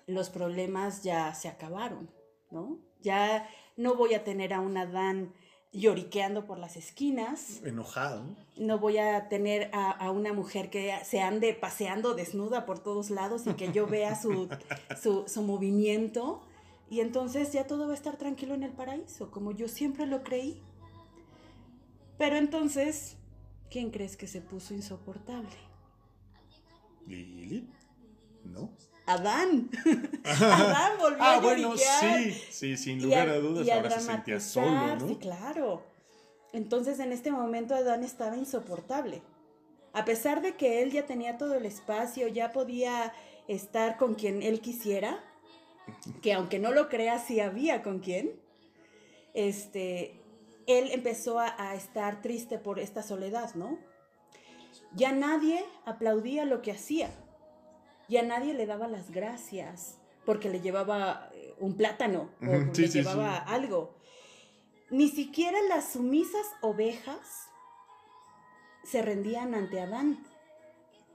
los 0.07 0.31
problemas 0.31 1.02
ya 1.02 1.35
se 1.35 1.49
acabaron, 1.49 2.11
¿no? 2.52 2.78
Ya 3.00 3.49
no 3.76 3.97
voy 3.97 4.14
a 4.14 4.25
tener 4.25 4.52
a 4.52 4.61
un 4.61 4.76
Adán 4.76 5.32
lloriqueando 5.73 6.47
por 6.47 6.59
las 6.59 6.76
esquinas. 6.76 7.62
Enojado. 7.64 8.37
No 8.56 8.78
voy 8.78 8.99
a 8.99 9.28
tener 9.28 9.71
a, 9.73 10.11
una 10.11 10.32
mujer 10.32 10.71
que 10.71 10.94
se 11.04 11.21
ande 11.21 11.54
paseando 11.54 12.14
desnuda 12.14 12.66
por 12.66 12.78
todos 12.78 13.11
lados 13.11 13.47
y 13.47 13.54
que 13.54 13.73
yo 13.73 13.87
vea 13.87 14.14
su, 14.21 14.49
su, 15.26 15.42
movimiento. 15.42 16.42
Y 16.90 17.00
entonces 17.00 17.52
ya 17.52 17.66
todo 17.66 17.87
va 17.87 17.92
a 17.92 17.97
estar 17.97 18.18
tranquilo 18.18 18.54
en 18.54 18.62
el 18.62 18.73
paraíso, 18.73 19.30
como 19.30 19.52
yo 19.52 19.66
siempre 19.66 20.06
lo 20.06 20.23
creí. 20.23 20.62
Pero 22.18 22.37
entonces, 22.37 23.16
¿quién 23.71 23.90
crees 23.90 24.18
que 24.18 24.26
se 24.26 24.42
puso 24.42 24.75
insoportable? 24.75 25.56
Lili, 27.06 27.66
¿no? 28.44 28.71
Adán. 29.06 29.71
Adán 30.25 30.92
volvió 30.99 31.23
ah, 31.23 31.35
a 31.35 31.40
bueno, 31.40 31.75
sí, 31.76 32.32
sí, 32.50 32.76
sin 32.76 33.02
lugar 33.02 33.28
a, 33.28 33.38
dudas, 33.38 33.68
ahora 33.68 33.90
se 33.90 34.00
sentía 34.00 34.40
solo, 34.40 34.97
¿no? 34.97 35.09
Sí, 35.09 35.16
claro. 35.16 35.82
Entonces 36.52 37.00
en 37.00 37.12
este 37.12 37.32
momento 37.32 37.75
Adán 37.75 38.04
estaba 38.04 38.37
insoportable. 38.37 39.23
A 39.92 40.04
pesar 40.04 40.40
de 40.40 40.54
que 40.54 40.82
él 40.82 40.92
ya 40.92 41.06
tenía 41.06 41.37
todo 41.37 41.54
el 41.54 41.66
espacio, 41.66 42.28
ya 42.28 42.52
podía 42.52 43.12
estar 43.49 43.97
con 43.97 44.14
quien 44.14 44.42
él 44.42 44.61
quisiera, 44.61 45.23
que 46.23 46.32
aunque 46.32 46.59
no 46.59 46.73
lo 46.73 46.88
crea, 46.88 47.18
sí 47.18 47.40
había 47.40 47.82
con 47.82 47.99
quien, 47.99 48.32
este, 49.35 50.21
él 50.66 50.90
empezó 50.92 51.40
a, 51.40 51.54
a 51.59 51.75
estar 51.75 52.23
triste 52.23 52.59
por 52.59 52.78
esta 52.78 53.02
soledad, 53.02 53.54
¿no? 53.54 53.78
Ya 54.94 55.12
nadie 55.12 55.64
aplaudía 55.85 56.44
lo 56.44 56.62
que 56.62 56.73
hacía 56.73 57.11
y 58.09 58.16
a 58.16 58.23
nadie 58.23 58.54
le 58.54 58.66
daba 58.66 58.88
las 58.88 59.11
gracias 59.11 59.99
porque 60.25 60.49
le 60.49 60.61
llevaba 60.61 61.30
eh, 61.35 61.54
un 61.59 61.76
plátano 61.76 62.30
o 62.40 62.47
le 62.47 62.88
llevaba 62.88 63.37
algo. 63.37 63.94
Ni 64.90 65.09
siquiera 65.09 65.59
las 65.68 65.92
sumisas 65.92 66.47
ovejas 66.61 67.49
se 68.85 69.00
rendían 69.02 69.54
ante 69.54 69.80
Adán, 69.80 70.23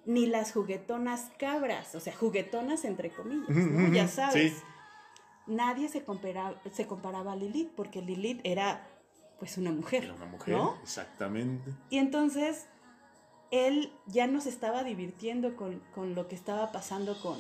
ni 0.06 0.26
las 0.26 0.54
juguetonas 0.54 1.32
cabras, 1.38 1.94
o 1.96 2.00
sea, 2.00 2.16
juguetonas 2.16 2.86
entre 2.86 3.12
comillas, 3.12 3.94
ya 3.94 4.08
sabes. 4.08 4.64
Nadie 5.46 5.88
se 5.90 6.04
comparaba, 6.04 6.62
se 6.74 6.88
comparaba 6.88 7.34
a 7.34 7.36
Lilith 7.36 7.72
porque 7.76 8.02
Lilith 8.02 8.42
era 8.44 8.88
pues 9.40 9.58
una 9.58 9.72
mujer. 9.72 10.06
Era 10.06 10.14
una 10.14 10.26
mujer, 10.26 10.56
¿no? 10.56 10.78
exactamente. 10.82 11.72
Y 11.90 12.00
entonces 12.00 12.66
él 13.52 13.92
ya 14.08 14.28
no 14.28 14.42
se 14.42 14.50
estaba 14.50 14.84
divirtiendo 14.84 15.56
con, 15.56 15.82
lo 16.16 16.28
que 16.28 16.36
estaba 16.36 16.72
pasando 16.72 17.20
con, 17.22 17.38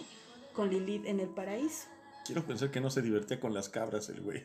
con 0.53 0.69
Lilith 0.69 1.05
en 1.05 1.19
el 1.19 1.29
paraíso. 1.29 1.87
Quiero 2.25 2.45
pensar 2.45 2.71
que 2.71 2.81
no 2.81 2.89
se 2.89 3.01
divertía 3.01 3.39
con 3.39 3.53
las 3.53 3.69
cabras 3.69 4.09
el 4.09 4.19
güey. 4.21 4.43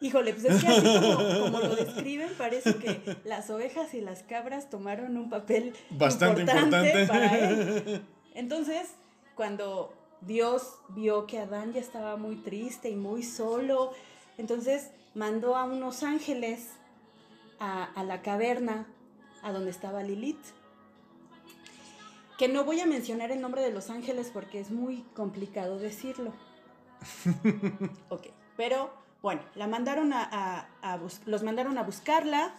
Híjole, 0.00 0.34
pues 0.34 0.44
es 0.44 0.62
que 0.62 0.68
así 0.68 0.82
como, 1.42 1.60
lo 1.60 1.76
describen, 1.76 2.30
parece 2.36 2.76
que 2.76 3.16
las 3.24 3.48
ovejas 3.48 3.94
y 3.94 4.02
las 4.02 4.22
cabras 4.22 4.68
tomaron 4.68 5.16
un 5.16 5.30
papel 5.30 5.72
bastante 5.90 6.42
importante, 6.42 7.06
para 7.06 7.38
él. 7.38 8.02
Entonces, 8.34 8.88
cuando 9.34 9.94
Dios 10.20 10.74
vio 10.90 11.26
que 11.26 11.38
Adán 11.38 11.72
ya 11.72 11.80
estaba 11.80 12.16
muy 12.16 12.36
triste 12.36 12.90
y 12.90 12.96
muy 12.96 13.22
solo, 13.22 13.92
entonces 14.38 14.90
mandó 15.14 15.56
a 15.56 15.64
unos 15.64 16.02
ángeles 16.02 16.68
a, 17.58 17.84
a 17.84 18.04
la 18.04 18.22
caverna 18.22 18.86
a 19.42 19.52
donde 19.52 19.70
estaba 19.70 20.02
Lilith 20.02 20.44
que 22.42 22.48
no 22.48 22.64
voy 22.64 22.80
a 22.80 22.86
mencionar 22.86 23.30
el 23.30 23.40
nombre 23.40 23.62
de 23.62 23.70
los 23.70 23.88
ángeles 23.88 24.28
porque 24.34 24.58
es 24.58 24.72
muy 24.72 25.02
complicado 25.14 25.78
decirlo. 25.78 26.32
ok, 28.08 28.26
pero 28.56 28.90
bueno, 29.22 29.42
la 29.54 29.68
mandaron 29.68 30.12
a, 30.12 30.66
los 31.24 31.42
mandaron 31.44 31.78
a 31.78 31.84
buscarla 31.84 32.52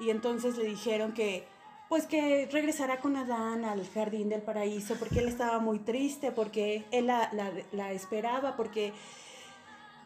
y 0.00 0.08
entonces 0.08 0.56
le 0.56 0.64
dijeron 0.64 1.12
que 1.12 1.46
pues 1.90 2.06
que 2.06 2.48
regresará 2.50 2.98
con 3.00 3.14
Adán 3.14 3.66
al 3.66 3.86
jardín 3.90 4.30
del 4.30 4.40
paraíso 4.40 4.94
porque 4.98 5.18
él 5.18 5.28
estaba 5.28 5.58
muy 5.58 5.80
triste, 5.80 6.32
porque 6.32 6.86
él 6.90 7.08
la, 7.08 7.92
esperaba, 7.92 8.56
porque 8.56 8.94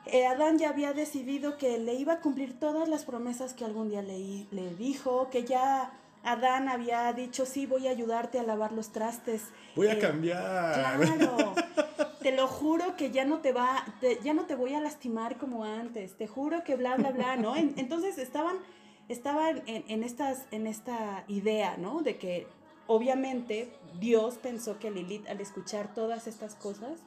eh, 0.06 0.26
Adán 0.26 0.58
ya 0.58 0.70
había 0.70 0.92
decidido 0.92 1.56
que 1.56 1.78
le 1.78 1.94
iba 1.94 2.14
a 2.14 2.20
cumplir 2.20 2.58
todas 2.58 2.88
las 2.88 3.04
promesas 3.04 3.54
que 3.54 3.64
algún 3.64 3.90
día 3.90 4.02
le, 4.02 4.48
le 4.50 4.74
dijo, 4.74 5.30
que 5.30 5.44
ya 5.44 5.99
Adán 6.22 6.68
había 6.68 7.12
dicho, 7.12 7.46
sí, 7.46 7.66
voy 7.66 7.88
a 7.88 7.90
ayudarte 7.90 8.38
a 8.38 8.42
lavar 8.42 8.72
los 8.72 8.92
trastes. 8.92 9.44
Voy 9.74 9.88
a 9.88 9.94
eh, 9.94 9.98
cambiar. 9.98 10.74
Claro. 10.74 11.54
te 12.20 12.32
lo 12.32 12.46
juro 12.46 12.96
que 12.96 13.10
ya 13.10 13.24
no 13.24 13.38
te 13.38 13.52
va, 13.52 13.84
ya 14.22 14.34
no 14.34 14.44
te 14.44 14.54
voy 14.54 14.74
a 14.74 14.80
lastimar 14.80 15.38
como 15.38 15.64
antes. 15.64 16.16
Te 16.16 16.26
juro 16.26 16.62
que 16.64 16.76
bla, 16.76 16.96
bla, 16.96 17.10
bla, 17.10 17.36
¿no? 17.36 17.56
entonces 17.56 18.18
estaban, 18.18 18.56
estaban 19.08 19.62
en, 19.66 20.02
estas, 20.02 20.44
en 20.50 20.66
esta 20.66 21.24
idea, 21.28 21.76
¿no? 21.78 22.02
De 22.02 22.18
que 22.18 22.46
obviamente 22.86 23.72
Dios 23.98 24.34
pensó 24.34 24.78
que 24.78 24.90
Lilith 24.90 25.26
al 25.28 25.40
escuchar 25.40 25.94
todas 25.94 26.26
estas 26.26 26.54
cosas, 26.54 27.00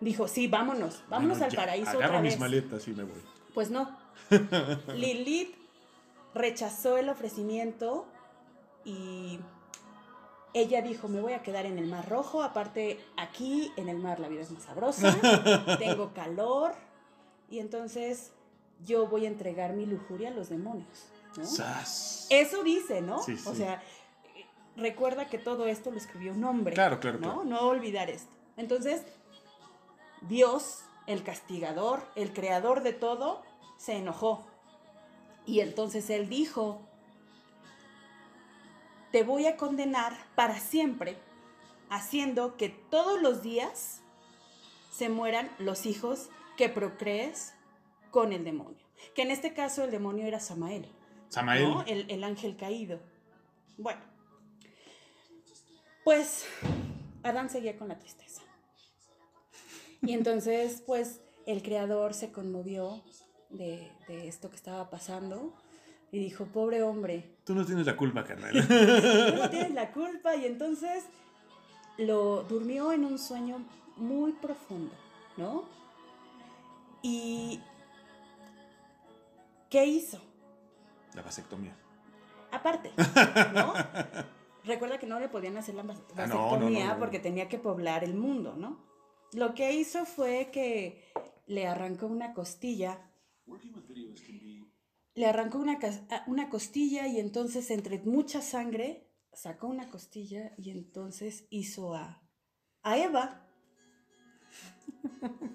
dijo, 0.00 0.28
sí, 0.28 0.46
vámonos, 0.46 1.02
vámonos 1.08 1.40
al 1.40 1.54
paraíso. 1.54 1.90
Agarro 1.90 2.20
mis 2.20 2.38
maletas 2.38 2.86
y 2.88 2.92
me 2.92 3.04
voy. 3.04 3.20
Pues 3.54 3.70
no. 3.70 3.96
Lilith 4.94 5.54
rechazó 6.34 6.98
el 6.98 7.08
ofrecimiento 7.08 8.06
y 8.84 9.40
ella 10.52 10.82
dijo, 10.82 11.08
me 11.08 11.20
voy 11.20 11.32
a 11.32 11.42
quedar 11.42 11.66
en 11.66 11.78
el 11.78 11.86
Mar 11.86 12.08
Rojo, 12.08 12.42
aparte 12.42 12.98
aquí 13.16 13.72
en 13.76 13.88
el 13.88 13.98
mar 13.98 14.18
la 14.18 14.28
vida 14.28 14.42
es 14.42 14.50
más 14.50 14.64
sabrosa, 14.64 15.16
tengo 15.78 16.12
calor, 16.12 16.74
y 17.48 17.58
entonces 17.58 18.32
yo 18.84 19.06
voy 19.06 19.26
a 19.26 19.28
entregar 19.28 19.74
mi 19.74 19.86
lujuria 19.86 20.28
a 20.28 20.32
los 20.32 20.48
demonios. 20.48 21.10
Eso 22.30 22.64
dice, 22.64 23.02
¿no? 23.02 23.18
O 23.18 23.54
sea, 23.54 23.82
recuerda 24.76 25.28
que 25.28 25.38
todo 25.38 25.66
esto 25.66 25.90
lo 25.90 25.98
escribió 25.98 26.32
un 26.32 26.44
hombre. 26.44 26.74
Claro, 26.74 26.98
claro, 26.98 27.18
¿no? 27.18 27.44
No 27.44 27.68
olvidar 27.68 28.10
esto. 28.10 28.32
Entonces, 28.56 29.04
Dios, 30.22 30.80
el 31.06 31.22
castigador, 31.22 32.02
el 32.16 32.32
creador 32.32 32.82
de 32.82 32.92
todo, 32.92 33.42
se 33.76 33.96
enojó. 33.96 34.46
Y 35.46 35.60
entonces 35.60 36.10
él 36.10 36.28
dijo, 36.28 36.82
te 39.10 39.22
voy 39.22 39.46
a 39.46 39.56
condenar 39.56 40.12
para 40.34 40.58
siempre, 40.58 41.16
haciendo 41.88 42.56
que 42.56 42.68
todos 42.68 43.20
los 43.20 43.42
días 43.42 44.02
se 44.92 45.08
mueran 45.08 45.50
los 45.58 45.86
hijos 45.86 46.28
que 46.56 46.68
procrees 46.68 47.54
con 48.10 48.32
el 48.32 48.44
demonio. 48.44 48.86
Que 49.14 49.22
en 49.22 49.30
este 49.30 49.54
caso 49.54 49.84
el 49.84 49.90
demonio 49.90 50.26
era 50.26 50.40
Samael. 50.40 50.88
Samael. 51.28 51.84
El, 51.86 52.24
ángel 52.24 52.56
caído. 52.56 53.00
Bueno, 53.78 54.00
pues 56.04 56.44
Adán 57.22 57.50
seguía 57.50 57.76
con 57.78 57.88
la 57.88 57.98
tristeza. 57.98 58.42
Y 60.02 60.12
entonces, 60.12 60.82
pues, 60.86 61.20
el 61.46 61.62
creador 61.62 62.14
se 62.14 62.32
conmovió 62.32 63.02
de, 63.50 63.90
de 64.08 64.28
esto 64.28 64.50
que 64.50 64.56
estaba 64.56 64.90
pasando 64.90 65.54
y 66.12 66.18
dijo, 66.18 66.46
pobre 66.46 66.82
hombre. 66.82 67.36
Tú 67.44 67.54
no 67.54 67.64
tienes 67.64 67.86
la 67.86 67.96
culpa, 67.96 68.24
carnal. 68.24 68.52
Tú 68.66 69.36
no 69.36 69.50
tienes 69.50 69.72
la 69.72 69.92
culpa. 69.92 70.36
Y 70.36 70.46
entonces 70.46 71.04
lo 71.98 72.42
durmió 72.44 72.92
en 72.92 73.04
un 73.04 73.18
sueño 73.18 73.64
muy 73.96 74.32
profundo, 74.32 74.92
¿no? 75.36 75.64
Y 77.02 77.60
¿qué 79.68 79.86
hizo? 79.86 80.20
La 81.14 81.22
vasectomía. 81.22 81.76
Aparte, 82.52 82.92
¿no? 83.54 83.72
Recuerda 84.64 84.98
que 84.98 85.06
no 85.06 85.20
le 85.20 85.28
podían 85.28 85.56
hacer 85.56 85.74
la 85.74 85.82
ah, 85.82 85.96
vasectomía 86.14 86.96
porque 86.98 87.18
tenía 87.18 87.48
que 87.48 87.58
poblar 87.58 88.04
el 88.04 88.14
mundo, 88.14 88.54
¿no? 88.56 88.84
Lo 89.32 89.54
que 89.54 89.72
hizo 89.72 90.04
fue 90.04 90.50
que 90.52 91.12
le 91.46 91.66
arrancó 91.66 92.06
una 92.06 92.34
costilla 92.34 92.98
le 95.20 95.26
arrancó 95.26 95.58
una, 95.58 95.78
una 96.26 96.48
costilla 96.48 97.06
y 97.06 97.20
entonces 97.20 97.70
entre 97.70 98.00
mucha 98.00 98.40
sangre 98.40 99.06
sacó 99.32 99.68
una 99.68 99.88
costilla 99.88 100.52
y 100.56 100.70
entonces 100.70 101.46
hizo 101.50 101.94
a, 101.94 102.22
a 102.82 102.98
Eva. 102.98 103.46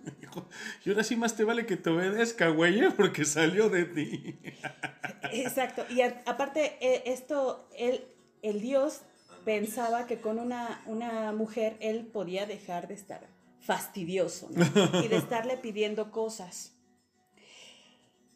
Y 0.83 0.89
ahora 0.89 1.05
sí 1.05 1.15
más 1.15 1.37
te 1.37 1.45
vale 1.45 1.65
que 1.65 1.77
te 1.77 1.89
obedezca, 1.89 2.49
güey, 2.49 2.79
¿eh? 2.79 2.91
porque 2.91 3.23
salió 3.23 3.69
de 3.69 3.85
ti. 3.85 4.37
Exacto. 5.31 5.85
Y 5.89 6.01
aparte, 6.01 6.77
e, 6.81 7.03
esto, 7.05 7.69
el, 7.77 8.03
el 8.41 8.59
Dios 8.59 9.03
pensaba 9.45 10.07
que 10.07 10.19
con 10.19 10.39
una, 10.39 10.81
una 10.87 11.31
mujer 11.31 11.77
él 11.79 12.05
podía 12.05 12.45
dejar 12.45 12.89
de 12.89 12.95
estar 12.95 13.29
fastidioso 13.61 14.49
¿no? 14.51 14.63
y 15.03 15.07
de 15.07 15.15
estarle 15.15 15.55
pidiendo 15.55 16.11
cosas. 16.11 16.74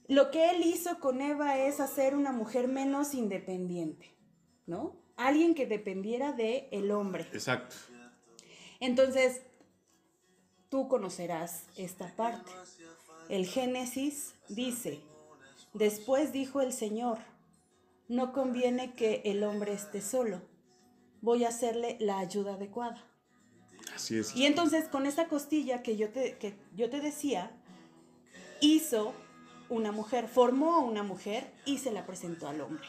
Lo 0.10 0.32
que 0.32 0.50
él 0.50 0.64
hizo 0.66 1.00
con 1.00 1.22
Eva 1.22 1.60
es 1.60 1.80
hacer 1.80 2.16
una 2.16 2.32
mujer 2.32 2.68
menos 2.68 3.14
independiente, 3.14 4.12
¿no? 4.66 4.96
Alguien 5.16 5.54
que 5.54 5.68
dependiera 5.68 6.32
de 6.32 6.68
el 6.72 6.90
hombre. 6.90 7.28
Exacto. 7.32 7.76
Entonces, 8.80 9.44
tú 10.70 10.88
conocerás 10.88 11.66
esta 11.78 12.08
parte. 12.16 12.52
El 13.30 13.46
Génesis 13.46 14.34
dice, 14.48 15.00
después 15.74 16.34
dijo 16.34 16.62
el 16.62 16.74
Señor, 16.74 17.20
no 18.08 18.34
conviene 18.34 18.96
que 18.96 19.22
el 19.26 19.44
hombre 19.44 19.74
esté 19.74 20.02
solo, 20.02 20.42
voy 21.22 21.44
a 21.44 21.50
hacerle 21.50 21.98
la 22.00 22.18
ayuda 22.18 22.56
adecuada. 22.56 23.06
Así 23.94 24.18
es. 24.18 24.36
Y 24.36 24.48
entonces 24.48 24.88
con 24.88 25.06
esta 25.06 25.28
costilla 25.28 25.84
que 25.84 25.98
yo 25.98 26.10
te, 26.10 26.40
que 26.40 26.56
yo 26.76 26.90
te 26.90 27.00
decía, 27.00 27.52
hizo 28.60 29.14
una 29.70 29.92
mujer, 29.92 30.28
formó 30.28 30.76
a 30.76 30.80
una 30.80 31.04
mujer 31.04 31.52
y 31.66 31.78
se 31.78 31.92
la 31.92 32.06
presentó 32.06 32.48
al 32.48 32.62
hombre. 32.62 32.88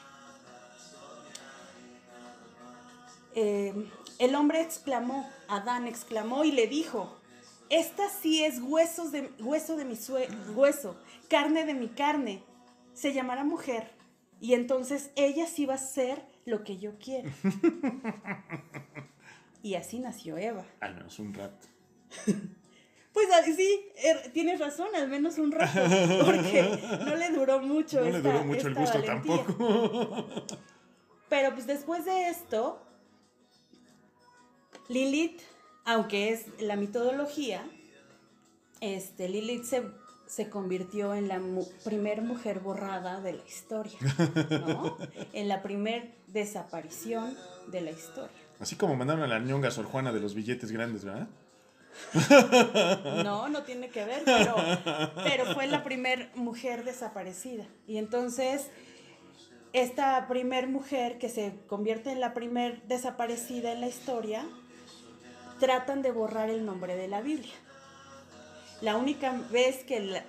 Eh, 3.34 3.88
el 4.18 4.34
hombre 4.34 4.60
exclamó, 4.60 5.28
Adán 5.48 5.86
exclamó 5.86 6.44
y 6.44 6.52
le 6.52 6.66
dijo, 6.66 7.16
esta 7.68 8.08
sí 8.08 8.44
es 8.44 8.60
huesos 8.60 9.12
de, 9.12 9.30
hueso 9.38 9.76
de 9.76 9.84
mi 9.84 9.96
hueso, 10.54 10.96
carne 11.28 11.64
de 11.64 11.74
mi 11.74 11.88
carne, 11.88 12.42
se 12.92 13.12
llamará 13.12 13.44
mujer. 13.44 13.92
Y 14.40 14.54
entonces 14.54 15.10
ella 15.16 15.46
sí 15.46 15.66
va 15.66 15.74
a 15.74 15.78
ser 15.78 16.24
lo 16.44 16.64
que 16.64 16.78
yo 16.78 16.98
quiero. 16.98 17.30
y 19.62 19.74
así 19.74 20.00
nació 20.00 20.38
Eva. 20.38 20.64
Al 20.80 20.94
menos 20.94 21.18
un 21.18 21.34
rato. 21.34 21.68
Pues 23.12 23.26
ah, 23.34 23.42
sí, 23.44 23.86
er, 23.96 24.30
tienes 24.32 24.60
razón, 24.60 24.88
al 24.94 25.08
menos 25.08 25.36
un 25.38 25.50
rato, 25.50 25.80
porque 26.24 26.78
no 27.04 27.16
le 27.16 27.30
duró 27.30 27.60
mucho. 27.60 28.00
No 28.00 28.10
le 28.10 28.20
duró 28.22 28.44
mucho 28.44 28.68
el 28.68 28.74
gusto 28.74 29.00
valentía. 29.00 29.36
tampoco. 29.44 30.26
Pero 31.28 31.52
pues 31.54 31.66
después 31.66 32.04
de 32.04 32.28
esto, 32.28 32.80
Lilith, 34.88 35.40
aunque 35.84 36.30
es 36.32 36.46
la 36.60 36.76
mitología, 36.76 37.62
este, 38.80 39.28
Lilith 39.28 39.64
se, 39.64 39.82
se 40.26 40.48
convirtió 40.50 41.14
en 41.14 41.28
la 41.28 41.38
mu- 41.38 41.66
primer 41.84 42.22
mujer 42.22 42.60
borrada 42.60 43.20
de 43.20 43.34
la 43.34 43.44
historia, 43.44 43.98
¿no? 44.66 44.96
en 45.32 45.48
la 45.48 45.62
primer 45.62 46.12
desaparición 46.28 47.36
de 47.68 47.80
la 47.80 47.90
historia. 47.90 48.30
Así 48.58 48.76
como 48.76 48.94
mandaron 48.96 49.22
a 49.22 49.26
la 49.26 49.38
ñonga 49.38 49.70
Sor 49.70 49.86
Juana 49.86 50.12
de 50.12 50.20
los 50.20 50.34
billetes 50.34 50.70
grandes, 50.72 51.04
¿verdad? 51.04 51.28
No, 53.24 53.48
no 53.48 53.62
tiene 53.62 53.88
que 53.88 54.04
ver, 54.04 54.22
pero, 54.24 54.54
pero 55.24 55.46
fue 55.54 55.66
la 55.66 55.82
primer 55.84 56.30
mujer 56.34 56.84
desaparecida. 56.84 57.64
Y 57.86 57.98
entonces, 57.98 58.66
esta 59.72 60.26
primer 60.28 60.66
mujer 60.68 61.18
que 61.18 61.28
se 61.28 61.54
convierte 61.66 62.10
en 62.12 62.20
la 62.20 62.34
primer 62.34 62.82
desaparecida 62.84 63.72
en 63.72 63.80
la 63.80 63.88
historia, 63.88 64.44
tratan 65.58 66.02
de 66.02 66.10
borrar 66.10 66.50
el 66.50 66.64
nombre 66.64 66.96
de 66.96 67.08
la 67.08 67.20
Biblia. 67.20 67.52
La 68.80 68.96
única 68.96 69.32
vez 69.50 69.84
que, 69.84 70.00
la- 70.00 70.24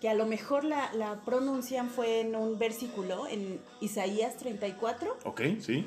que 0.00 0.08
a 0.08 0.14
lo 0.14 0.24
mejor 0.24 0.64
la, 0.64 0.90
la 0.94 1.20
pronuncian 1.26 1.90
fue 1.90 2.20
en 2.20 2.34
un 2.34 2.58
versículo, 2.58 3.26
en 3.26 3.60
Isaías 3.82 4.36
34, 4.38 5.18
Ok, 5.24 5.42
sí. 5.60 5.86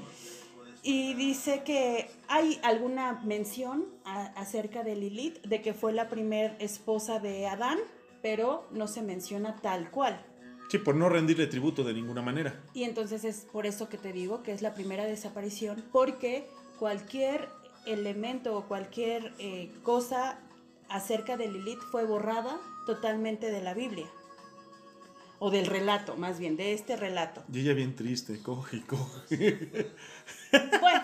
Y 0.83 1.13
dice 1.13 1.63
que 1.63 2.09
hay 2.27 2.59
alguna 2.63 3.21
mención 3.23 3.85
a- 4.05 4.27
acerca 4.39 4.83
de 4.83 4.95
Lilith, 4.95 5.41
de 5.43 5.61
que 5.61 5.73
fue 5.73 5.93
la 5.93 6.09
primer 6.09 6.55
esposa 6.59 7.19
de 7.19 7.47
Adán, 7.47 7.77
pero 8.21 8.67
no 8.71 8.87
se 8.87 9.01
menciona 9.01 9.55
tal 9.57 9.91
cual. 9.91 10.23
Sí, 10.69 10.77
por 10.77 10.95
no 10.95 11.09
rendirle 11.09 11.47
tributo 11.47 11.83
de 11.83 11.93
ninguna 11.93 12.21
manera. 12.21 12.63
Y 12.73 12.83
entonces 12.83 13.23
es 13.25 13.45
por 13.51 13.65
eso 13.65 13.89
que 13.89 13.97
te 13.97 14.13
digo 14.13 14.41
que 14.41 14.53
es 14.53 14.61
la 14.61 14.73
primera 14.73 15.05
desaparición, 15.05 15.83
porque 15.91 16.47
cualquier 16.79 17.49
elemento 17.85 18.55
o 18.55 18.67
cualquier 18.67 19.33
eh, 19.39 19.71
cosa 19.83 20.39
acerca 20.87 21.35
de 21.37 21.47
Lilith 21.51 21.79
fue 21.91 22.05
borrada 22.05 22.57
totalmente 22.85 23.51
de 23.51 23.61
la 23.61 23.73
Biblia. 23.73 24.07
O 25.43 25.49
del 25.49 25.65
relato, 25.65 26.15
más 26.17 26.37
bien, 26.37 26.55
de 26.55 26.71
este 26.73 26.95
relato. 26.95 27.43
Y 27.51 27.61
ella 27.61 27.73
bien 27.73 27.95
triste, 27.95 28.39
coge. 28.43 28.83
Bueno. 30.79 31.01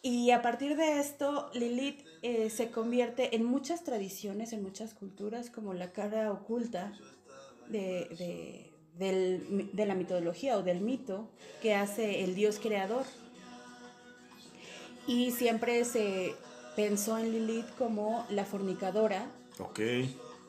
Y 0.00 0.30
a 0.30 0.40
partir 0.40 0.76
de 0.76 0.98
esto, 1.00 1.50
Lilith 1.54 2.00
eh, 2.22 2.48
se 2.48 2.70
convierte 2.70 3.36
en 3.36 3.44
muchas 3.44 3.84
tradiciones, 3.84 4.52
en 4.54 4.62
muchas 4.62 4.94
culturas, 4.94 5.50
como 5.50 5.74
la 5.74 5.92
cara 5.92 6.32
oculta 6.32 6.92
de, 7.68 8.06
de- 8.18 8.70
del- 8.98 9.70
de 9.72 9.86
la 9.86 9.94
mitología 9.94 10.56
o 10.56 10.62
del 10.62 10.80
mito 10.80 11.30
que 11.60 11.74
hace 11.74 12.24
el 12.24 12.34
dios 12.34 12.58
creador. 12.60 13.04
Y 15.06 15.32
siempre 15.32 15.84
se 15.84 16.34
pensó 16.76 17.18
en 17.18 17.30
Lilith 17.32 17.68
como 17.76 18.26
la 18.30 18.44
fornicadora 18.46 19.26
Ok. 19.58 19.80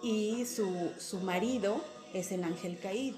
Y 0.05 0.45
su, 0.45 0.91
su 0.99 1.19
marido 1.19 1.81
es 2.13 2.31
el 2.31 2.43
ángel 2.43 2.77
caído. 2.79 3.17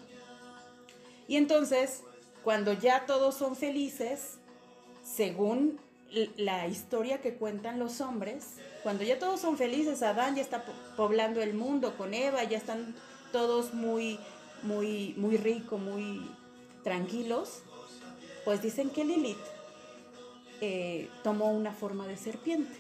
Y 1.28 1.36
entonces, 1.36 2.04
cuando 2.44 2.72
ya 2.72 3.06
todos 3.06 3.36
son 3.36 3.58
felices, 3.58 4.38
según 5.04 5.80
la 6.38 6.66
historia 6.68 7.20
que 7.22 7.34
cuentan 7.34 7.78
los 7.78 8.00
hombres, 8.00 8.54
cuando 8.84 9.04
ya 9.04 9.20
todos 9.20 9.42
son 9.42 9.58
felices, 9.58 10.02
Adán 10.02 10.36
ya 10.36 10.42
está 10.42 10.64
po- 10.64 10.72
poblando 10.96 11.42
el 11.42 11.54
mundo 11.54 11.98
con 11.98 12.14
Eva, 12.14 12.42
ya 12.46 12.58
están 12.58 12.96
todos 13.34 13.74
muy, 13.74 14.18
muy, 14.64 15.14
muy 15.18 15.36
rico, 15.36 15.78
muy 15.78 16.26
tranquilos, 16.86 17.64
pues 18.46 18.62
dicen 18.62 18.90
que 18.90 19.04
Lilith 19.04 19.38
eh, 20.62 21.10
tomó 21.22 21.52
una 21.52 21.74
forma 21.74 22.08
de 22.08 22.16
serpiente. 22.16 22.80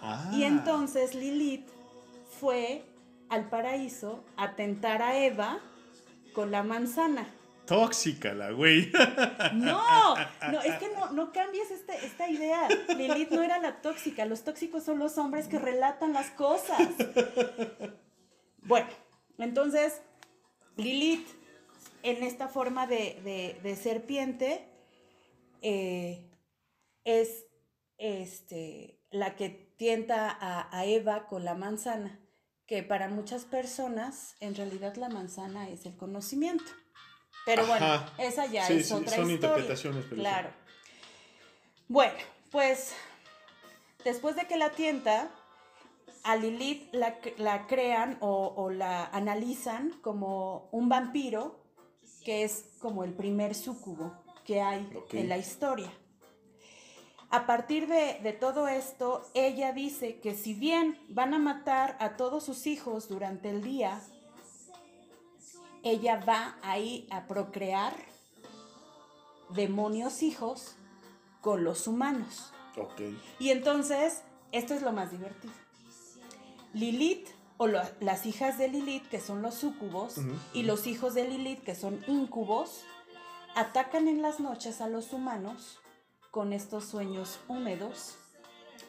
Ah. 0.00 0.30
Y 0.32 0.44
entonces 0.44 1.16
Lilith 1.16 1.66
fue 2.38 2.84
al 3.30 3.48
paraíso 3.48 4.24
a 4.36 4.54
tentar 4.56 5.02
a 5.02 5.18
Eva 5.18 5.60
con 6.34 6.50
la 6.50 6.62
manzana. 6.62 7.28
Tóxica 7.66 8.32
la 8.32 8.50
güey. 8.50 8.90
No, 9.52 10.14
no, 10.50 10.60
es 10.62 10.74
que 10.78 10.88
no, 10.94 11.10
no 11.12 11.32
cambies 11.32 11.70
este- 11.70 12.04
esta 12.06 12.28
idea. 12.30 12.66
Lilith 12.96 13.30
no 13.30 13.42
era 13.42 13.58
la 13.58 13.82
tóxica, 13.82 14.24
los 14.24 14.42
tóxicos 14.44 14.84
son 14.84 14.98
los 14.98 15.18
hombres 15.18 15.48
que 15.48 15.58
relatan 15.58 16.12
las 16.14 16.30
cosas. 16.30 16.80
Bueno, 18.62 18.88
entonces 19.38 20.00
Lilith, 20.76 21.26
en 22.02 22.22
esta 22.22 22.48
forma 22.48 22.86
de, 22.86 23.20
de- 23.24 23.60
de 23.62 23.76
serpiente, 23.76 24.66
eh, 25.62 26.24
es 27.04 27.44
este, 27.98 29.00
la 29.10 29.36
que 29.36 29.50
tienta 29.76 30.30
a, 30.30 30.68
a 30.76 30.84
Eva 30.86 31.26
con 31.26 31.44
la 31.44 31.54
manzana, 31.54 32.18
que 32.68 32.82
para 32.84 33.08
muchas 33.08 33.44
personas 33.44 34.36
en 34.40 34.54
realidad 34.54 34.94
la 34.96 35.08
manzana 35.08 35.68
es 35.70 35.86
el 35.86 35.96
conocimiento. 35.96 36.70
Pero 37.44 37.66
bueno, 37.66 37.86
esa 38.18 38.46
ya 38.46 38.64
Sí, 38.66 38.74
es 38.74 38.88
sí, 38.88 38.94
otra 38.94 39.16
son 39.16 39.30
historia. 39.30 39.34
interpretaciones, 39.34 40.04
pero. 40.08 40.20
Claro. 40.20 40.50
Bueno, 41.88 42.12
pues 42.50 42.94
después 44.04 44.36
de 44.36 44.46
que 44.46 44.58
la 44.58 44.70
tienta, 44.70 45.30
a 46.24 46.36
Lilith 46.36 46.92
la, 46.92 47.18
la 47.38 47.66
crean 47.66 48.18
o, 48.20 48.52
o 48.54 48.70
la 48.70 49.06
analizan 49.06 49.90
como 50.02 50.68
un 50.70 50.90
vampiro, 50.90 51.64
que 52.24 52.44
es 52.44 52.66
como 52.80 53.02
el 53.02 53.14
primer 53.14 53.54
súcubo 53.54 54.14
que 54.44 54.60
hay 54.60 54.86
en 55.12 55.28
la 55.30 55.38
historia. 55.38 55.90
A 57.30 57.46
partir 57.46 57.86
de, 57.88 58.20
de 58.22 58.32
todo 58.32 58.68
esto, 58.68 59.22
ella 59.34 59.72
dice 59.72 60.18
que 60.20 60.34
si 60.34 60.54
bien 60.54 60.98
van 61.08 61.34
a 61.34 61.38
matar 61.38 61.96
a 62.00 62.16
todos 62.16 62.44
sus 62.44 62.66
hijos 62.66 63.08
durante 63.08 63.50
el 63.50 63.62
día, 63.62 64.00
ella 65.82 66.22
va 66.26 66.56
ahí 66.62 67.06
a 67.10 67.26
procrear 67.26 67.94
demonios 69.50 70.22
hijos 70.22 70.74
con 71.40 71.64
los 71.64 71.86
humanos. 71.86 72.52
Y 73.38 73.50
entonces, 73.50 74.22
esto 74.52 74.74
es 74.74 74.82
lo 74.82 74.92
más 74.92 75.10
divertido. 75.10 75.52
Lilith, 76.72 77.28
o 77.56 77.66
lo- 77.66 77.82
las 78.00 78.24
hijas 78.26 78.56
de 78.58 78.68
Lilith, 78.68 79.08
que 79.08 79.20
son 79.20 79.42
los 79.42 79.54
súcubos, 79.54 80.18
Ujú, 80.18 80.30
y 80.54 80.62
los 80.62 80.86
hijos 80.86 81.14
de 81.14 81.28
Lilith, 81.28 81.62
que 81.62 81.74
son 81.74 82.02
íncubos, 82.06 82.84
atacan 83.54 84.06
en 84.08 84.22
las 84.22 84.38
noches 84.40 84.80
a 84.80 84.88
los 84.88 85.12
humanos 85.12 85.78
con 86.30 86.52
estos 86.52 86.84
sueños 86.84 87.38
húmedos 87.48 88.16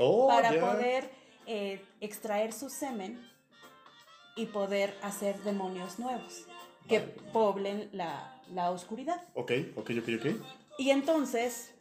Oh, 0.02 0.28
para 0.30 0.58
poder 0.62 1.10
eh, 1.46 1.84
extraer 2.00 2.54
su 2.54 2.70
semen 2.70 3.20
y 4.38 4.46
poder 4.46 4.98
hacer 5.02 5.38
demonios 5.44 6.00
nuevos 6.00 6.46
que 6.88 7.00
Vale. 7.00 7.12
poblen 7.34 7.90
la, 7.92 8.42
la 8.54 8.72
oscuridad. 8.72 9.22
Ok, 9.34 9.52
ok, 9.76 9.92
ok, 10.02 10.10
ok. 10.20 10.26
Y 10.78 10.92
entonces 10.92 11.72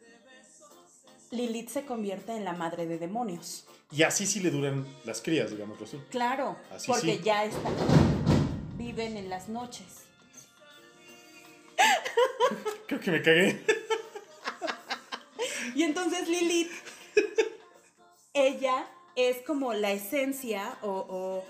Lilith 1.30 1.68
se 1.68 1.84
convierte 1.86 2.32
en 2.34 2.44
la 2.44 2.54
madre 2.54 2.86
de 2.86 2.98
demonios. 2.98 3.66
Y 3.92 4.02
así 4.02 4.26
sí 4.26 4.40
le 4.40 4.50
duran 4.50 4.84
las 5.04 5.20
crías, 5.22 5.50
digámoslo 5.50 5.84
así. 5.86 5.98
Claro, 6.10 6.56
Así 6.72 6.88
porque 6.88 7.16
sí. 7.18 7.20
ya 7.22 7.44
están, 7.44 7.72
viven 8.76 9.16
en 9.16 9.30
las 9.30 9.48
noches. 9.48 10.04
Creo 12.86 13.00
que 13.00 13.10
me 13.10 13.22
cagué. 13.22 13.62
Y 15.74 15.82
entonces 15.82 16.28
Lilith, 16.28 16.70
ella 18.32 18.88
es 19.16 19.38
como 19.38 19.74
la 19.74 19.92
esencia, 19.92 20.78
o, 20.82 21.44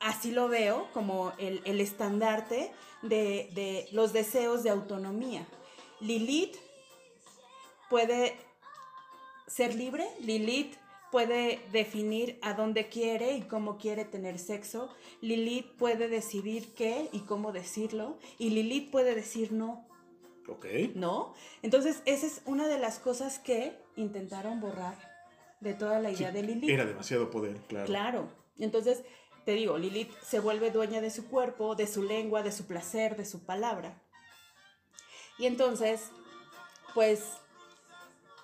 así 0.00 0.32
lo 0.32 0.48
veo, 0.48 0.88
como 0.92 1.32
el, 1.38 1.62
el 1.64 1.80
estandarte 1.80 2.72
de, 3.02 3.50
de 3.54 3.88
los 3.92 4.12
deseos 4.12 4.62
de 4.62 4.70
autonomía. 4.70 5.46
Lilith 6.00 6.56
puede 7.88 8.36
ser 9.46 9.74
libre, 9.74 10.08
Lilith 10.20 10.76
puede 11.12 11.60
definir 11.72 12.38
a 12.40 12.54
dónde 12.54 12.88
quiere 12.88 13.36
y 13.36 13.42
cómo 13.42 13.76
quiere 13.76 14.06
tener 14.06 14.38
sexo, 14.38 14.88
Lilith 15.20 15.66
puede 15.76 16.08
decidir 16.08 16.72
qué 16.74 17.10
y 17.12 17.20
cómo 17.20 17.52
decirlo, 17.52 18.16
y 18.38 18.48
Lilith 18.48 18.90
puede 18.90 19.14
decir 19.14 19.52
no. 19.52 19.86
Ok. 20.48 20.66
¿no? 20.94 21.34
Entonces, 21.62 22.02
esa 22.04 22.26
es 22.26 22.42
una 22.46 22.68
de 22.68 22.78
las 22.78 22.98
cosas 22.98 23.38
que 23.38 23.78
intentaron 23.96 24.60
borrar 24.60 24.96
de 25.60 25.74
toda 25.74 26.00
la 26.00 26.10
Sí, 26.10 26.16
idea 26.16 26.32
de 26.32 26.42
Lilith. 26.42 26.70
Era 26.70 26.84
demasiado 26.84 27.30
poder, 27.30 27.56
claro. 27.68 27.86
Claro. 27.86 28.28
Entonces, 28.58 29.02
te 29.44 29.52
digo, 29.52 29.78
Lilith 29.78 30.12
se 30.22 30.40
vuelve 30.40 30.70
dueña 30.70 31.00
de 31.00 31.10
su 31.10 31.26
cuerpo, 31.28 31.74
de 31.74 31.86
su 31.86 32.02
lengua, 32.02 32.42
de 32.42 32.52
su 32.52 32.66
placer, 32.66 33.16
de 33.16 33.24
su 33.24 33.44
palabra. 33.44 34.00
Y 35.38 35.46
entonces, 35.46 36.10
pues, 36.94 37.24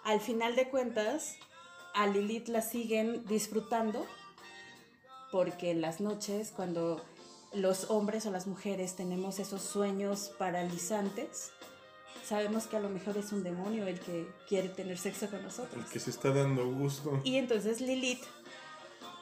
al 0.04 0.20
final 0.20 0.56
de 0.56 0.68
cuentas, 0.68 1.36
a 1.94 2.06
Lilith 2.06 2.48
la 2.48 2.62
siguen 2.62 3.24
disfrutando 3.26 4.06
porque 5.30 5.70
en 5.70 5.80
las 5.80 6.00
noches, 6.00 6.52
cuando 6.54 7.04
los 7.52 7.90
hombres 7.90 8.24
o 8.26 8.30
las 8.30 8.46
mujeres 8.46 8.96
tenemos 8.96 9.38
esos 9.38 9.62
sueños 9.62 10.32
paralizantes, 10.38 11.52
sabemos 12.24 12.66
que 12.66 12.76
a 12.76 12.80
lo 12.80 12.88
mejor 12.88 13.16
es 13.16 13.32
un 13.32 13.42
demonio 13.42 13.86
el 13.86 13.98
que 14.00 14.26
quiere 14.48 14.68
tener 14.68 14.98
sexo 14.98 15.28
con 15.30 15.42
nosotros. 15.42 15.84
El 15.84 15.90
que 15.90 16.00
se 16.00 16.10
está 16.10 16.30
dando 16.30 16.66
gusto. 16.66 17.20
Y 17.24 17.36
entonces 17.36 17.80
Lilith 17.80 18.22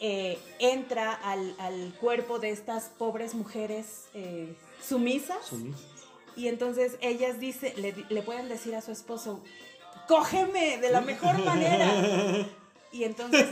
eh, 0.00 0.38
entra 0.58 1.12
al, 1.14 1.54
al 1.58 1.94
cuerpo 2.00 2.38
de 2.38 2.50
estas 2.50 2.84
pobres 2.98 3.34
mujeres 3.34 4.04
eh, 4.14 4.54
sumisas 4.82 5.46
Sumis. 5.46 5.76
y 6.36 6.48
entonces 6.48 6.96
ellas 7.00 7.40
dice, 7.40 7.72
le, 7.76 7.94
le 8.08 8.22
pueden 8.22 8.48
decir 8.48 8.74
a 8.76 8.82
su 8.82 8.92
esposo, 8.92 9.42
cógeme 10.06 10.78
de 10.78 10.90
la 10.90 11.00
mejor 11.00 11.38
manera. 11.44 12.46
Y 12.92 13.04
entonces 13.04 13.46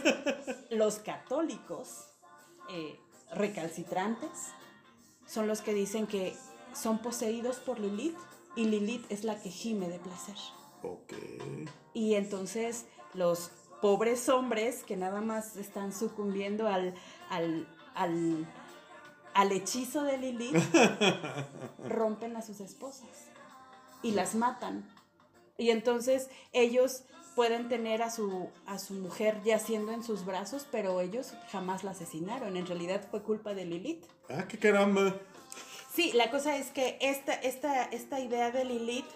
los 0.70 0.96
católicos 0.96 1.88
eh, 2.70 2.98
recalcitrantes 3.33 4.30
son 5.26 5.46
los 5.48 5.61
que 5.61 5.74
dicen 5.74 6.07
que 6.07 6.35
son 6.74 6.98
poseídos 6.98 7.57
por 7.57 7.78
Lilith 7.78 8.16
y 8.56 8.64
Lilith 8.64 9.10
es 9.10 9.24
la 9.24 9.40
que 9.40 9.50
gime 9.50 9.88
de 9.88 9.98
placer. 9.98 10.36
Ok. 10.82 11.14
Y 11.92 12.14
entonces 12.14 12.86
los 13.14 13.50
pobres 13.80 14.28
hombres 14.28 14.82
que 14.84 14.96
nada 14.96 15.20
más 15.20 15.56
están 15.56 15.92
sucumbiendo 15.92 16.68
al, 16.68 16.94
al, 17.30 17.68
al, 17.94 18.46
al 19.34 19.52
hechizo 19.52 20.02
de 20.02 20.18
Lilith 20.18 20.56
rompen 21.88 22.36
a 22.36 22.42
sus 22.42 22.60
esposas 22.60 23.08
y 24.02 24.12
las 24.12 24.34
matan. 24.34 24.88
Y 25.56 25.70
entonces 25.70 26.28
ellos 26.52 27.04
pueden 27.34 27.68
tener 27.68 28.02
a 28.02 28.10
su, 28.10 28.48
a 28.66 28.78
su 28.78 28.94
mujer 28.94 29.40
yaciendo 29.44 29.92
en 29.92 30.02
sus 30.02 30.24
brazos, 30.24 30.66
pero 30.70 31.00
ellos 31.00 31.34
jamás 31.50 31.84
la 31.84 31.90
asesinaron. 31.90 32.56
En 32.56 32.66
realidad 32.66 33.06
fue 33.10 33.22
culpa 33.22 33.54
de 33.54 33.64
Lilith. 33.64 34.04
Ah, 34.28 34.46
qué 34.46 34.58
caramba. 34.58 35.14
Sí, 35.94 36.12
la 36.12 36.30
cosa 36.30 36.57
es 36.57 36.70
que 36.70 36.98
esta, 37.00 37.33
esta, 37.35 37.85
esta 37.85 38.18
idea 38.20 38.50
de 38.50 38.64
Lilith 38.64 39.07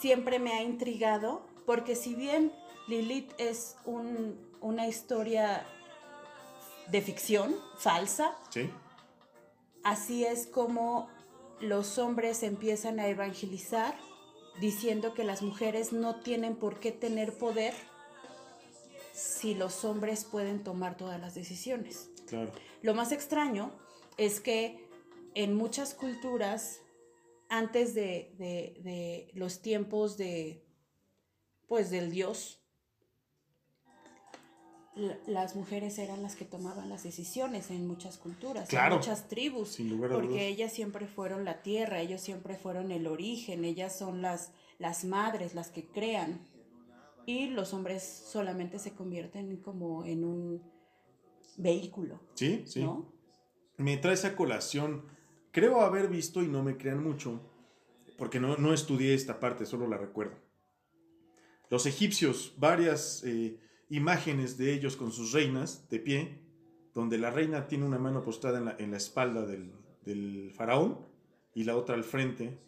siempre 0.00 0.38
me 0.38 0.52
ha 0.54 0.62
intrigado, 0.62 1.46
porque 1.66 1.94
si 1.96 2.14
bien 2.14 2.52
Lilith 2.88 3.32
es 3.38 3.76
un- 3.84 4.38
una 4.60 4.86
historia 4.86 5.66
de 6.88 7.02
ficción, 7.02 7.54
falsa, 7.78 8.36
Sí. 8.50 8.70
así 9.82 10.24
es 10.24 10.46
como 10.46 11.08
los 11.60 11.98
hombres 11.98 12.42
empiezan 12.42 12.98
a 13.00 13.08
evangelizar 13.08 13.94
diciendo 14.60 15.14
que 15.14 15.24
las 15.24 15.42
mujeres 15.42 15.92
no 15.92 16.20
tienen 16.20 16.56
por 16.56 16.80
qué 16.80 16.92
tener 16.92 17.36
poder 17.36 17.74
si 19.12 19.54
los 19.54 19.84
hombres 19.84 20.24
pueden 20.24 20.62
tomar 20.64 20.96
todas 20.96 21.20
las 21.20 21.34
decisiones. 21.34 22.10
Claro. 22.26 22.50
Lo 22.82 22.94
más 22.94 23.12
extraño 23.12 23.70
es 24.16 24.40
que 24.40 24.83
en 25.34 25.54
muchas 25.54 25.94
culturas, 25.94 26.80
antes 27.48 27.94
de, 27.94 28.34
de- 28.38 28.80
de 28.82 29.30
los 29.34 29.60
tiempos 29.62 30.16
de, 30.16 30.64
pues, 31.66 31.90
del 31.90 32.10
dios, 32.10 32.60
la- 34.94 35.18
las 35.26 35.56
mujeres 35.56 35.98
eran 35.98 36.22
las 36.22 36.36
que 36.36 36.44
tomaban 36.44 36.88
las 36.88 37.02
decisiones 37.02 37.70
en 37.70 37.86
muchas 37.86 38.16
culturas, 38.16 38.68
Claro. 38.68 38.94
en 38.94 39.00
muchas 39.00 39.28
tribus, 39.28 39.70
Sin 39.70 39.90
lugar 39.90 40.12
a 40.12 40.14
porque 40.14 40.28
dudas. 40.28 40.42
ellas 40.42 40.72
siempre 40.72 41.06
fueron 41.08 41.44
la 41.44 41.62
tierra, 41.62 42.00
ellos 42.00 42.20
siempre 42.20 42.56
fueron 42.56 42.92
el 42.92 43.06
origen, 43.08 43.64
ellas 43.64 43.96
son 43.98 44.22
las, 44.22 44.52
las 44.78 45.04
madres, 45.04 45.54
las 45.54 45.70
que 45.70 45.86
crean, 45.88 46.46
y 47.26 47.48
los 47.48 47.72
hombres 47.74 48.02
solamente 48.04 48.78
se 48.78 48.92
convierten 48.94 49.56
como 49.56 50.04
en 50.04 50.24
un 50.24 50.62
vehículo. 51.56 52.20
Sí, 52.34 52.62
sí. 52.66 52.82
¿no? 52.84 53.12
Me 53.76 53.96
trae 53.96 54.14
esa 54.14 54.36
colación. 54.36 55.12
Creo 55.54 55.82
haber 55.82 56.08
visto, 56.08 56.42
y 56.42 56.48
no 56.48 56.64
me 56.64 56.76
crean 56.76 57.00
mucho, 57.00 57.40
porque 58.18 58.40
no, 58.40 58.56
no 58.56 58.74
estudié 58.74 59.14
esta 59.14 59.38
parte, 59.38 59.66
solo 59.66 59.86
la 59.86 59.96
recuerdo. 59.96 60.34
Los 61.70 61.86
egipcios, 61.86 62.54
varias 62.56 63.22
eh, 63.24 63.56
imágenes 63.88 64.58
de 64.58 64.72
ellos 64.72 64.96
con 64.96 65.12
sus 65.12 65.30
reinas 65.30 65.88
de 65.90 66.00
pie, 66.00 66.40
donde 66.92 67.18
la 67.18 67.30
reina 67.30 67.68
tiene 67.68 67.84
una 67.84 68.00
mano 68.00 68.24
postada 68.24 68.58
en 68.58 68.64
la, 68.64 68.76
en 68.80 68.90
la 68.90 68.96
espalda 68.96 69.46
del, 69.46 69.72
del 70.04 70.50
faraón 70.50 70.98
y 71.54 71.62
la 71.62 71.76
otra 71.76 71.94
al 71.94 72.02
frente, 72.02 72.58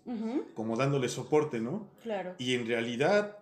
como 0.55 0.77
dándole 0.77 1.09
soporte, 1.09 1.59
¿no? 1.59 1.91
claro. 2.05 2.37
Y 2.39 2.55
en 2.55 2.69
realidad 2.69 3.37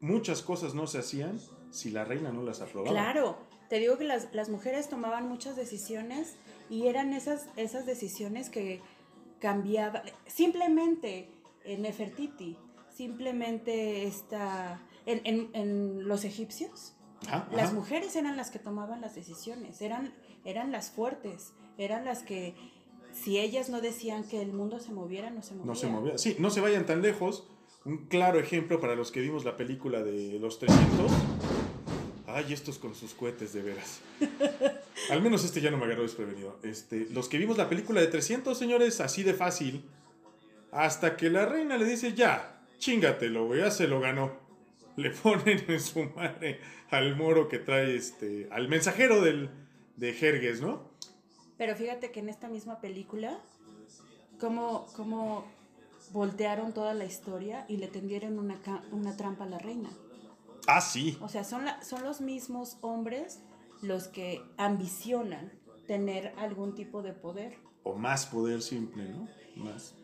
muchas 0.00 0.42
cosas 0.42 0.74
no 0.74 0.88
se 0.88 0.98
hacían 0.98 1.38
si 1.70 1.92
la 1.92 2.04
reina 2.04 2.32
no 2.32 2.42
las 2.42 2.60
aprobaba. 2.60 2.90
Claro, 2.90 3.38
te 3.70 3.78
digo 3.78 3.96
que 3.96 4.04
las, 4.04 4.28
las 4.34 4.50
mujeres 4.50 4.88
tomaban 4.90 5.26
muchas 5.28 5.56
decisiones 5.56 6.36
y 6.68 6.88
eran 6.88 7.14
esas, 7.14 7.46
esas 7.56 7.86
decisiones 7.86 8.50
que 8.50 8.82
cambiaban. 9.38 10.02
Simplemente 10.26 11.30
en 11.64 11.82
Nefertiti, 11.82 12.58
simplemente 12.94 14.04
esta. 14.04 14.82
En, 15.06 15.20
en- 15.24 15.50
en 15.54 16.06
los 16.08 16.24
egipcios, 16.24 16.94
las 17.52 17.64
ajá. 17.68 17.72
mujeres 17.72 18.14
eran 18.16 18.36
las 18.36 18.50
que 18.50 18.58
tomaban 18.58 19.00
las 19.00 19.14
decisiones, 19.14 19.80
eran, 19.80 20.12
eran 20.44 20.70
las 20.72 20.90
fuertes, 20.90 21.52
eran 21.78 22.04
las 22.04 22.22
que. 22.22 22.54
Si 23.12 23.38
ellas 23.38 23.70
no 23.70 23.80
decían 23.80 24.22
que 24.24 24.40
el 24.40 24.52
mundo 24.52 24.78
se 24.78 24.92
moviera, 24.92 25.30
no 25.30 25.42
se 25.42 25.54
movía. 25.54 25.66
No 25.66 25.74
se 25.74 25.86
movía. 25.88 26.18
Sí, 26.18 26.36
no 26.38 26.50
se 26.50 26.60
vayan 26.60 26.86
tan 26.86 27.02
lejos. 27.02 27.48
Un 27.84 28.06
claro 28.06 28.38
ejemplo 28.38 28.78
para 28.80 28.94
los 28.94 29.10
que 29.10 29.20
vimos 29.20 29.44
la 29.44 29.56
película 29.56 30.02
de 30.02 30.38
los 30.38 30.58
300. 30.60 31.10
Ay, 32.34 32.52
estos 32.52 32.78
con 32.78 32.94
sus 32.94 33.14
cohetes, 33.14 33.52
de 33.52 33.62
veras. 33.62 34.00
Al 35.10 35.22
menos 35.22 35.44
este 35.44 35.60
ya 35.60 35.70
no 35.70 35.78
me 35.78 35.84
agarró 35.84 36.02
desprevenido. 36.02 36.58
Este, 36.62 37.06
los 37.10 37.28
que 37.28 37.38
vimos 37.38 37.58
la 37.58 37.68
película 37.68 38.00
de 38.00 38.06
300, 38.06 38.56
señores, 38.56 39.00
así 39.00 39.22
de 39.22 39.34
fácil. 39.34 39.84
Hasta 40.70 41.16
que 41.16 41.30
la 41.30 41.46
reina 41.46 41.76
le 41.76 41.84
dice, 41.84 42.14
ya, 42.14 42.62
chingatelo, 42.78 43.46
güey, 43.46 43.60
ya 43.60 43.70
se 43.70 43.88
lo 43.88 44.00
ganó. 44.00 44.32
Le 44.96 45.10
ponen 45.22 45.64
en 45.68 45.80
su 45.80 46.04
madre 46.04 46.60
al 46.90 47.16
moro 47.16 47.48
que 47.48 47.58
trae 47.58 47.96
este. 47.96 48.48
al 48.50 48.68
mensajero 48.68 49.20
del, 49.20 49.50
de 49.96 50.12
Jergues, 50.12 50.60
¿no? 50.60 50.90
Pero 51.58 51.76
fíjate 51.76 52.10
que 52.10 52.20
en 52.20 52.28
esta 52.28 52.48
misma 52.48 52.80
película, 52.80 53.38
cómo, 54.38 54.86
cómo 54.96 55.46
voltearon 56.12 56.72
toda 56.72 56.94
la 56.94 57.04
historia 57.04 57.64
y 57.68 57.76
le 57.76 57.88
tendieron 57.88 58.38
una, 58.38 58.58
una 58.92 59.16
trampa 59.16 59.44
a 59.44 59.48
la 59.48 59.58
reina. 59.58 59.90
Ah, 60.72 60.80
sí. 60.80 61.16
O 61.20 61.28
sea, 61.28 61.42
son, 61.44 61.64
la- 61.64 61.82
son 61.82 62.02
los 62.04 62.20
mismos 62.20 62.78
hombres 62.80 63.40
los 63.82 64.08
que 64.08 64.40
ambicionan 64.56 65.52
tener 65.86 66.32
algún 66.38 66.74
tipo 66.74 67.02
de 67.02 67.12
poder. 67.12 67.58
O 67.82 67.94
más 67.96 68.26
poder 68.26 68.62
simple, 68.62 69.08
¿no? 69.08 69.28
Más. 69.56 69.94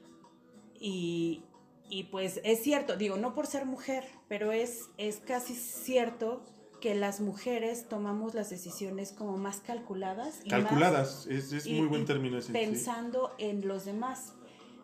Y, 0.80 1.44
y 1.88 2.04
pues 2.04 2.40
es 2.44 2.62
cierto, 2.62 2.96
digo, 2.96 3.16
no 3.16 3.34
por 3.34 3.46
ser 3.46 3.64
mujer, 3.66 4.04
pero 4.28 4.52
es, 4.52 4.88
es 4.98 5.18
casi 5.18 5.54
cierto 5.54 6.42
que 6.80 6.94
las 6.94 7.20
mujeres 7.20 7.88
tomamos 7.88 8.34
las 8.34 8.50
decisiones 8.50 9.12
como 9.12 9.36
más 9.38 9.60
calculadas. 9.60 10.40
Y 10.44 10.50
más- 10.50 10.62
Calculadas, 10.64 11.26
es, 11.28 11.52
es 11.52 11.66
y- 11.66 11.74
muy 11.74 11.86
buen 11.88 12.04
término 12.04 12.38
ese. 12.38 12.48
sí. 12.48 12.52
Pensando 12.52 13.30
en 13.38 13.66
los 13.68 13.84
demás. 13.84 14.34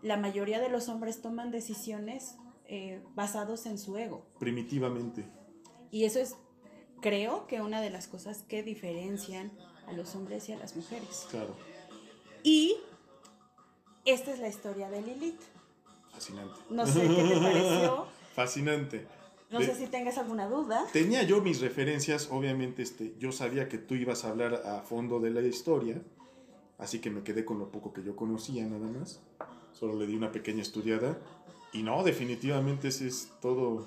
La 0.02 0.16
mayoría 0.16 0.60
de 0.60 0.68
los 0.68 0.88
hombres 0.88 1.20
toman 1.22 1.50
decisiones 1.50 2.36
eh, 2.66 3.02
basados 3.14 3.66
en 3.66 3.78
su 3.78 3.96
ego. 3.98 4.26
Primitivamente. 4.38 5.28
Y 5.92 6.04
eso 6.04 6.18
es, 6.18 6.34
creo 7.00 7.46
que 7.46 7.60
una 7.60 7.80
de 7.80 7.90
las 7.90 8.08
cosas 8.08 8.42
que 8.48 8.62
diferencian 8.64 9.52
a 9.86 9.92
los 9.92 10.14
hombres 10.16 10.48
y 10.48 10.52
a 10.52 10.56
las 10.58 10.74
mujeres. 10.74 11.26
Claro. 11.30 11.54
Y 12.42 12.76
esta 14.04 14.32
es 14.32 14.40
la 14.40 14.48
historia 14.48 14.90
de 14.90 15.02
Lilith. 15.02 15.40
Fascinante. 16.12 16.58
No 16.70 16.86
sé 16.86 17.00
qué 17.02 17.08
te 17.34 17.40
pareció. 17.40 18.06
Fascinante. 18.34 19.06
No 19.50 19.58
De- 19.60 19.66
sé 19.66 19.74
si 19.76 19.86
tengas 19.86 20.16
alguna 20.18 20.48
duda. 20.48 20.86
Tenía 20.92 21.22
yo 21.24 21.40
mis 21.42 21.60
referencias, 21.60 22.28
obviamente 22.30 22.82
este, 22.82 23.14
yo 23.18 23.30
sabía 23.32 23.68
que 23.68 23.78
tú 23.78 23.94
ibas 23.94 24.24
a 24.24 24.30
hablar 24.30 24.54
a 24.66 24.80
fondo 24.80 25.20
de 25.20 25.30
la 25.30 25.42
historia, 25.42 26.00
así 26.78 27.00
que 27.00 27.10
me 27.10 27.22
quedé 27.22 27.44
con 27.44 27.58
lo 27.58 27.70
poco 27.70 27.92
que 27.92 28.02
yo 28.02 28.16
conocía 28.16 28.64
nada 28.64 28.86
más. 28.88 29.20
Solo 29.72 29.94
le 29.98 30.06
di 30.06 30.16
una 30.16 30.32
pequeña 30.32 30.62
estudiada. 30.62 31.18
Y 31.72 31.82
no, 31.82 32.02
definitivamente 32.02 32.88
ese 32.88 33.06
es 33.08 33.30
todo, 33.40 33.86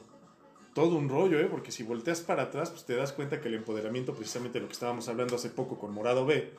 todo 0.75 0.97
un 0.97 1.07
rollo, 1.07 1.39
¿eh? 1.39 1.47
porque 1.49 1.71
si 1.71 1.83
volteas 1.83 2.19
para 2.19 2.43
atrás, 2.43 2.69
pues 2.69 2.83
te 2.85 2.95
das 2.95 3.13
cuenta 3.13 3.39
que 3.39 3.47
el 3.47 3.53
empoderamiento, 3.55 4.13
precisamente 4.13 4.59
lo 4.59 4.67
que 4.67 4.73
estábamos 4.73 5.07
hablando 5.07 5.35
hace 5.37 5.49
poco 5.49 5.79
con 5.79 5.93
Morado 5.93 6.25
B, 6.25 6.51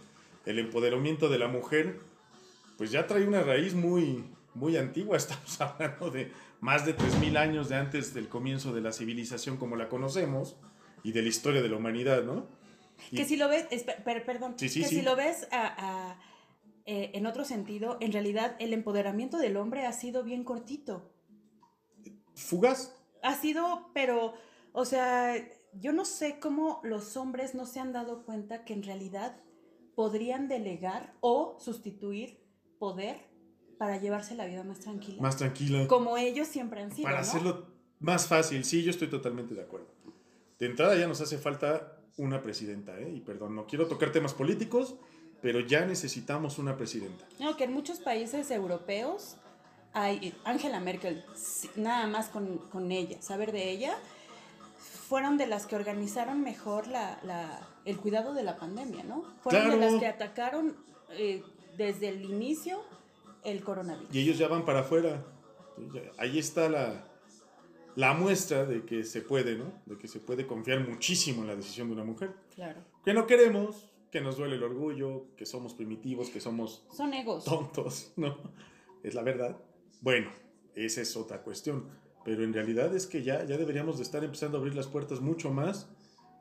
el 0.46 0.58
empoderamiento 0.58 1.28
de 1.28 1.38
la 1.38 1.48
mujer, 1.48 2.00
pues 2.78 2.90
ya 2.90 3.06
trae 3.06 3.24
una 3.28 3.42
raíz 3.42 3.74
muy, 3.74 4.24
muy 4.54 4.78
antigua. 4.78 5.16
Estamos 5.18 5.60
hablando 5.60 6.10
de 6.10 6.32
más 6.60 6.86
de 6.86 6.96
3.000 6.96 7.36
años 7.36 7.68
de 7.68 7.76
antes 7.76 8.14
del 8.14 8.26
comienzo 8.28 8.72
de 8.72 8.80
la 8.80 8.90
civilización 8.92 9.58
como 9.58 9.76
la 9.76 9.90
conocemos 9.90 10.56
y 11.04 11.12
de 11.12 11.20
la 11.20 11.28
historia 11.28 11.60
de 11.60 11.68
la 11.68 11.76
humanidad, 11.76 12.24
¿no? 12.24 12.46
Y- 13.12 13.16
Que 13.16 13.26
si 13.26 13.36
lo 13.36 13.48
ves, 13.50 13.66
per- 14.02 14.24
perdón, 14.24 14.54
Sí, 14.56 14.70
sí, 14.70 14.80
que 14.80 14.88
sí. 14.88 14.96
si 14.96 15.02
lo 15.02 15.14
ves 15.14 15.46
a- 15.52 15.74
a, 16.12 16.20
eh, 16.86 17.10
en 17.12 17.26
otro 17.26 17.44
sentido, 17.44 17.98
en 18.00 18.12
realidad 18.12 18.56
el 18.60 18.72
empoderamiento 18.72 19.36
del 19.36 19.58
hombre 19.58 19.84
ha 19.84 19.92
sido 19.92 20.24
bien 20.24 20.42
cortito. 20.42 21.12
Fugaz. 22.34 22.94
Ha 23.26 23.34
sido, 23.34 23.90
pero, 23.92 24.34
o 24.72 24.84
sea, 24.84 25.34
yo 25.72 25.92
no 25.92 26.04
sé 26.04 26.38
cómo 26.38 26.80
los 26.84 27.16
hombres 27.16 27.56
no 27.56 27.66
se 27.66 27.80
han 27.80 27.92
dado 27.92 28.24
cuenta 28.24 28.64
que 28.64 28.72
en 28.72 28.84
realidad 28.84 29.36
podrían 29.96 30.46
delegar 30.46 31.12
o 31.20 31.56
sustituir 31.58 32.38
poder 32.78 33.16
para 33.78 33.98
llevarse 33.98 34.36
la 34.36 34.46
vida 34.46 34.62
más 34.62 34.78
tranquila. 34.78 35.20
Más 35.20 35.36
tranquila. 35.36 35.88
como 35.88 36.16
ellos 36.16 36.46
siempre 36.46 36.82
han 36.82 36.92
sido. 36.92 37.04
Para 37.04 37.16
¿no? 37.16 37.22
hacerlo 37.22 37.66
más 37.98 38.28
fácil, 38.28 38.64
sí, 38.64 38.84
yo 38.84 38.90
estoy 38.90 39.08
totalmente 39.08 39.54
de 39.54 39.62
acuerdo. 39.62 39.88
De 40.58 40.66
entrada 40.66 40.96
ya 40.96 41.08
nos 41.08 41.20
hace 41.20 41.36
falta 41.36 41.98
una 42.16 42.42
presidenta, 42.42 42.96
¿eh? 43.00 43.10
Y 43.12 43.20
perdón, 43.20 43.56
no 43.56 43.66
quiero 43.66 43.88
tocar 43.88 44.12
temas 44.12 44.34
políticos, 44.34 44.94
pero 45.42 45.60
ya 45.60 45.84
necesitamos 45.84 46.58
una 46.58 46.76
presidenta. 46.76 47.26
No, 47.40 47.56
que 47.56 47.64
en 47.64 47.72
muchos 47.72 47.98
países 47.98 48.50
europeos 48.50 49.36
hay 49.98 50.34
Angela 50.44 50.78
Merkel, 50.78 51.24
nada 51.76 52.06
más 52.06 52.28
con, 52.28 52.58
con 52.70 52.92
ella, 52.92 53.20
saber 53.22 53.50
de 53.52 53.70
ella, 53.70 53.96
fueron 55.08 55.38
de 55.38 55.46
las 55.46 55.66
que 55.66 55.74
organizaron 55.76 56.42
mejor 56.42 56.86
la, 56.86 57.18
la- 57.22 57.66
el 57.84 57.96
cuidado 57.98 58.34
de 58.34 58.42
la 58.42 58.56
pandemia, 58.56 59.04
¿no? 59.04 59.22
Fueron 59.42 59.70
de 59.70 59.76
las 59.78 59.94
que 59.94 60.06
atacaron 60.06 60.76
eh, 61.12 61.42
desde 61.78 62.08
el 62.08 62.24
inicio 62.24 62.80
el 63.44 63.62
coronavirus. 63.62 64.14
Y 64.14 64.20
ellos 64.20 64.38
ya 64.38 64.48
van 64.48 64.64
para 64.64 64.80
afuera. 64.80 65.24
Ahí 66.18 66.38
está 66.38 66.68
la, 66.68 67.06
la 67.94 68.12
muestra 68.14 68.66
de 68.66 68.84
que 68.84 69.04
se 69.04 69.20
puede, 69.22 69.56
¿no? 69.56 69.72
De 69.86 69.96
que 69.96 70.08
se 70.08 70.18
puede 70.20 70.46
confiar 70.46 70.80
muchísimo 70.86 71.42
en 71.42 71.48
la 71.48 71.56
decisión 71.56 71.86
de 71.88 71.94
una 71.94 72.04
mujer. 72.04 72.34
Claro. 72.54 72.80
Que 73.04 73.14
no 73.14 73.26
queremos, 73.26 73.88
que 74.10 74.20
nos 74.20 74.36
duele 74.36 74.56
el 74.56 74.62
orgullo, 74.64 75.26
que 75.36 75.46
somos 75.46 75.74
primitivos, 75.74 76.28
que 76.30 76.40
somos 76.40 76.84
Son 76.92 77.14
egos. 77.14 77.44
tontos, 77.44 78.12
¿no? 78.16 78.36
Es 79.04 79.14
la 79.14 79.22
verdad. 79.22 79.56
Bueno, 80.00 80.30
esa 80.74 81.00
es 81.00 81.16
otra 81.16 81.42
cuestión. 81.42 81.88
Pero 82.24 82.42
en 82.42 82.52
realidad 82.52 82.94
es 82.94 83.06
que 83.06 83.22
ya, 83.22 83.44
ya 83.44 83.56
deberíamos 83.56 83.98
de 83.98 84.02
estar 84.02 84.24
empezando 84.24 84.58
a 84.58 84.60
abrir 84.60 84.74
las 84.74 84.88
puertas 84.88 85.20
mucho 85.20 85.50
más 85.52 85.88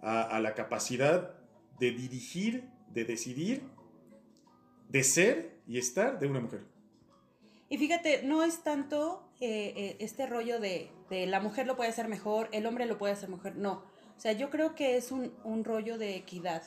a, 0.02 0.39
la 0.39 0.56
capacidad 0.56 1.36
de 1.80 1.91
dirigir, 1.91 2.70
de 2.89 3.06
decidir, 3.06 3.63
de 4.89 5.04
ser 5.04 5.60
y 5.68 5.78
estar 5.78 6.18
de 6.18 6.28
una 6.28 6.39
mujer. 6.39 6.63
Y 7.70 7.78
fíjate, 7.78 8.24
no 8.24 8.44
es 8.44 8.63
tanto 8.63 9.30
eh, 9.39 9.74
eh, 9.76 9.98
este 10.00 10.26
rollo 10.26 10.60
de, 10.60 10.89
la 11.10 11.39
mujer 11.39 11.68
lo 11.68 11.76
puede 11.76 11.91
hacer 11.91 12.08
mejor, 12.08 12.50
el 12.52 12.65
hombre 12.65 12.88
lo 12.88 12.98
puede 12.98 13.13
hacer 13.13 13.30
mejor, 13.30 13.56
no. 13.56 13.84
O 14.18 14.20
sea, 14.20 14.32
yo 14.32 14.50
creo 14.50 14.74
que 14.74 14.98
es 14.98 15.12
un 15.12 15.63
rollo 15.63 16.00
de 16.00 16.15
equidad, 16.15 16.63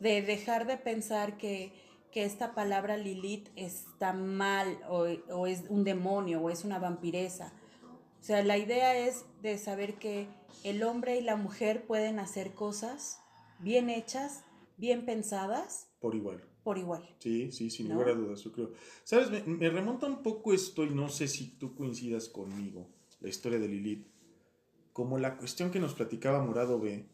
de 0.00 0.22
dejar 0.22 0.66
de 0.66 0.76
pensar 0.76 1.36
que, 1.36 1.72
que 2.16 2.24
esta 2.24 2.54
palabra 2.54 2.96
Lilith 2.96 3.50
está 3.56 4.14
mal 4.14 4.78
o, 4.88 5.04
o 5.34 5.46
es 5.46 5.64
un 5.68 5.84
demonio 5.84 6.40
o 6.40 6.48
es 6.48 6.64
una 6.64 6.78
vampiresa. 6.78 7.52
O 8.18 8.24
sea, 8.24 8.42
la 8.42 8.56
idea 8.56 8.96
es 8.96 9.26
de 9.42 9.58
saber 9.58 9.98
que 9.98 10.26
el 10.64 10.82
hombre 10.82 11.18
y 11.18 11.20
la 11.20 11.36
mujer 11.36 11.84
pueden 11.86 12.18
hacer 12.18 12.54
cosas 12.54 13.20
bien 13.58 13.90
hechas, 13.90 14.44
bien 14.78 15.04
pensadas, 15.04 15.90
Por 16.00 16.14
igual. 16.14 16.42
por 16.64 16.78
igual. 16.78 17.06
Sí, 17.18 17.52
sí, 17.52 17.68
sin 17.68 17.88
¿No? 17.88 17.96
lugar 17.96 18.08
a 18.08 18.14
dudas, 18.14 18.40
yo 18.42 18.50
creo. 18.50 18.72
¿Sabes? 19.04 19.30
Me, 19.30 19.42
me 19.42 19.68
remonta 19.68 20.06
un 20.06 20.22
poco 20.22 20.54
esto 20.54 20.84
y 20.84 20.94
no 20.94 21.10
sé 21.10 21.28
si 21.28 21.58
tú 21.58 21.74
coincidas 21.74 22.30
conmigo, 22.30 22.88
la 23.20 23.28
historia 23.28 23.58
de 23.58 23.68
Lilith, 23.68 24.06
como 24.94 25.18
la 25.18 25.36
cuestión 25.36 25.70
que 25.70 25.80
nos 25.80 25.92
platicaba 25.92 26.42
Morado 26.42 26.80
B, 26.80 27.04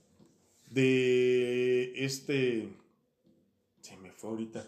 de 0.70 1.92
este... 2.04 2.68
Fue 4.22 4.30
ahorita. 4.30 4.64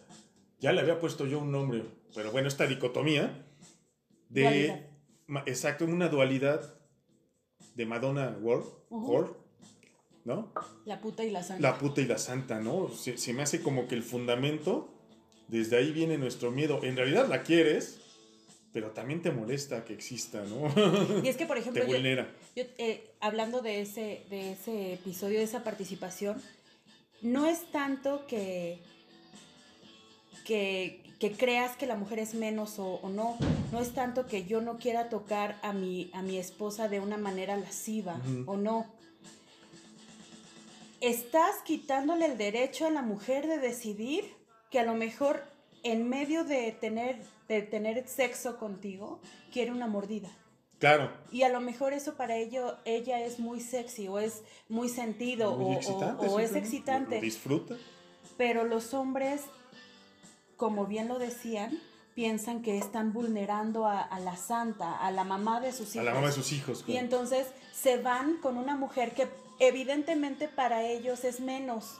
Ya 0.58 0.72
le 0.72 0.80
había 0.80 0.98
puesto 0.98 1.26
yo 1.26 1.38
un 1.38 1.52
nombre, 1.52 1.84
pero 2.12 2.32
bueno, 2.32 2.48
esta 2.48 2.66
dicotomía 2.66 3.46
de... 4.28 4.42
Dualidad. 4.42 4.80
Exacto, 5.46 5.84
una 5.84 6.08
dualidad 6.08 6.74
de 7.76 7.86
Madonna 7.86 8.36
World. 8.40 8.66
World, 8.90 9.32
¿no? 10.24 10.52
La 10.84 11.00
puta 11.00 11.22
y 11.22 11.30
la 11.30 11.44
santa. 11.44 11.62
La 11.62 11.78
puta 11.78 12.00
y 12.00 12.06
la 12.06 12.18
santa, 12.18 12.58
¿no? 12.58 12.88
Se, 12.90 13.16
se 13.16 13.32
me 13.32 13.42
hace 13.44 13.62
como 13.62 13.86
que 13.86 13.94
el 13.94 14.02
fundamento, 14.02 14.92
desde 15.46 15.76
ahí 15.76 15.92
viene 15.92 16.18
nuestro 16.18 16.50
miedo. 16.50 16.80
En 16.82 16.96
realidad 16.96 17.28
la 17.28 17.44
quieres, 17.44 18.00
pero 18.72 18.90
también 18.90 19.22
te 19.22 19.30
molesta 19.30 19.84
que 19.84 19.94
exista, 19.94 20.42
¿no? 20.42 20.66
Y 21.22 21.28
es 21.28 21.36
que, 21.36 21.46
por 21.46 21.58
ejemplo, 21.58 21.80
te 21.84 21.88
yo, 21.88 21.94
vulnera. 21.94 22.28
yo, 22.56 22.64
eh, 22.78 23.08
hablando 23.20 23.62
de 23.62 23.82
ese, 23.82 24.26
de 24.30 24.52
ese 24.52 24.94
episodio, 24.94 25.38
de 25.38 25.44
esa 25.44 25.62
participación, 25.62 26.42
no 27.22 27.46
es 27.46 27.70
tanto 27.70 28.26
que, 28.26 28.82
que, 30.44 31.02
que 31.18 31.32
creas 31.32 31.76
que 31.76 31.86
la 31.86 31.96
mujer 31.96 32.18
es 32.18 32.34
menos 32.34 32.78
o, 32.78 32.94
o 33.02 33.08
no, 33.08 33.36
no 33.72 33.80
es 33.80 33.92
tanto 33.94 34.26
que 34.26 34.44
yo 34.44 34.60
no 34.60 34.78
quiera 34.78 35.08
tocar 35.08 35.58
a 35.62 35.72
mi, 35.72 36.10
a 36.12 36.22
mi 36.22 36.36
esposa 36.38 36.88
de 36.88 37.00
una 37.00 37.16
manera 37.16 37.56
lasciva 37.56 38.20
o 38.46 38.56
no. 38.56 38.86
Estás 41.00 41.56
quitándole 41.64 42.26
el 42.26 42.38
derecho 42.38 42.86
a 42.86 42.90
la 42.90 43.02
mujer 43.02 43.46
de 43.46 43.58
decidir 43.58 44.24
que 44.70 44.78
a 44.80 44.84
lo 44.84 44.94
mejor 44.94 45.42
en 45.82 46.08
medio 46.08 46.44
de 46.44 46.72
tener, 46.72 47.18
de 47.48 47.60
tener 47.62 48.08
sexo 48.08 48.58
contigo, 48.58 49.20
quiere 49.52 49.70
una 49.70 49.86
mordida. 49.86 50.30
Claro, 50.78 51.10
Y 51.30 51.42
a 51.44 51.48
lo 51.48 51.60
mejor 51.60 51.92
eso 51.92 52.14
para 52.14 52.36
ello, 52.36 52.76
ella 52.84 53.20
es 53.20 53.38
muy 53.38 53.60
sexy 53.60 54.08
o 54.08 54.18
es 54.18 54.42
muy 54.68 54.88
sentido 54.88 55.56
muy 55.56 55.66
o, 55.66 55.68
o- 55.68 55.78
excitante, 55.78 56.26
o 56.28 56.40
es 56.40 56.54
excitante. 56.54 57.14
Lo 57.16 57.20
disfruta. 57.22 57.74
Pero 58.36 58.64
los 58.64 58.92
hombres, 58.92 59.42
como 60.56 60.86
bien 60.86 61.08
lo 61.08 61.18
decían, 61.18 61.78
piensan 62.14 62.62
que 62.62 62.78
están 62.78 63.12
vulnerando 63.12 63.86
a, 63.86 64.00
a 64.00 64.20
la 64.20 64.36
santa, 64.36 64.96
a 64.98 65.10
la 65.10 65.24
mamá 65.24 65.60
de 65.60 65.72
sus 65.72 65.88
A 65.88 65.92
hijos. 65.94 66.04
la 66.04 66.14
mamá 66.14 66.26
de 66.28 66.32
sus 66.32 66.52
hijos. 66.52 66.80
Y 66.82 66.92
claro. 66.92 67.00
entonces 67.00 67.46
se 67.72 67.96
van 67.98 68.36
con 68.38 68.56
una 68.56 68.76
mujer 68.76 69.12
que 69.14 69.28
evidentemente 69.58 70.48
para 70.48 70.82
ellos 70.84 71.24
es 71.24 71.40
menos. 71.40 71.98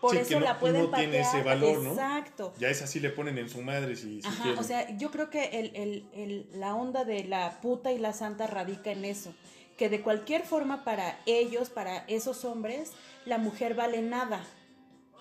Por 0.00 0.10
Sí, 0.12 0.18
eso 0.18 0.28
que 0.28 0.34
no- 0.34 0.40
la 0.42 0.58
pueden 0.60 0.82
no 0.90 0.96
tiene 0.96 1.20
ese 1.20 1.38
patear. 1.38 1.44
valor, 1.44 1.78
¿no? 1.82 1.90
Exacto. 1.92 2.52
Ya 2.58 2.68
es 2.68 2.82
así 2.82 3.00
le 3.00 3.08
ponen 3.08 3.38
en 3.38 3.48
su 3.48 3.62
madre 3.62 3.96
si, 3.96 4.20
si 4.20 4.28
Ajá, 4.28 4.42
quieren. 4.42 4.60
o 4.60 4.62
sea, 4.62 4.94
yo 4.98 5.10
creo 5.10 5.30
que 5.30 5.44
el, 5.58 5.74
el- 5.74 6.08
el- 6.12 6.60
la 6.60 6.74
onda 6.74 7.04
de 7.06 7.24
la 7.24 7.58
puta 7.62 7.90
y 7.90 7.98
la 7.98 8.12
santa 8.12 8.46
radica 8.46 8.90
en 8.90 9.06
eso, 9.06 9.32
que 9.78 9.88
de 9.88 10.02
cualquier 10.02 10.42
forma 10.44 10.84
para 10.84 11.18
ellos, 11.24 11.70
para 11.70 12.04
esos 12.06 12.44
hombres, 12.44 12.92
la 13.24 13.38
mujer 13.38 13.74
vale 13.74 14.02
nada, 14.02 14.44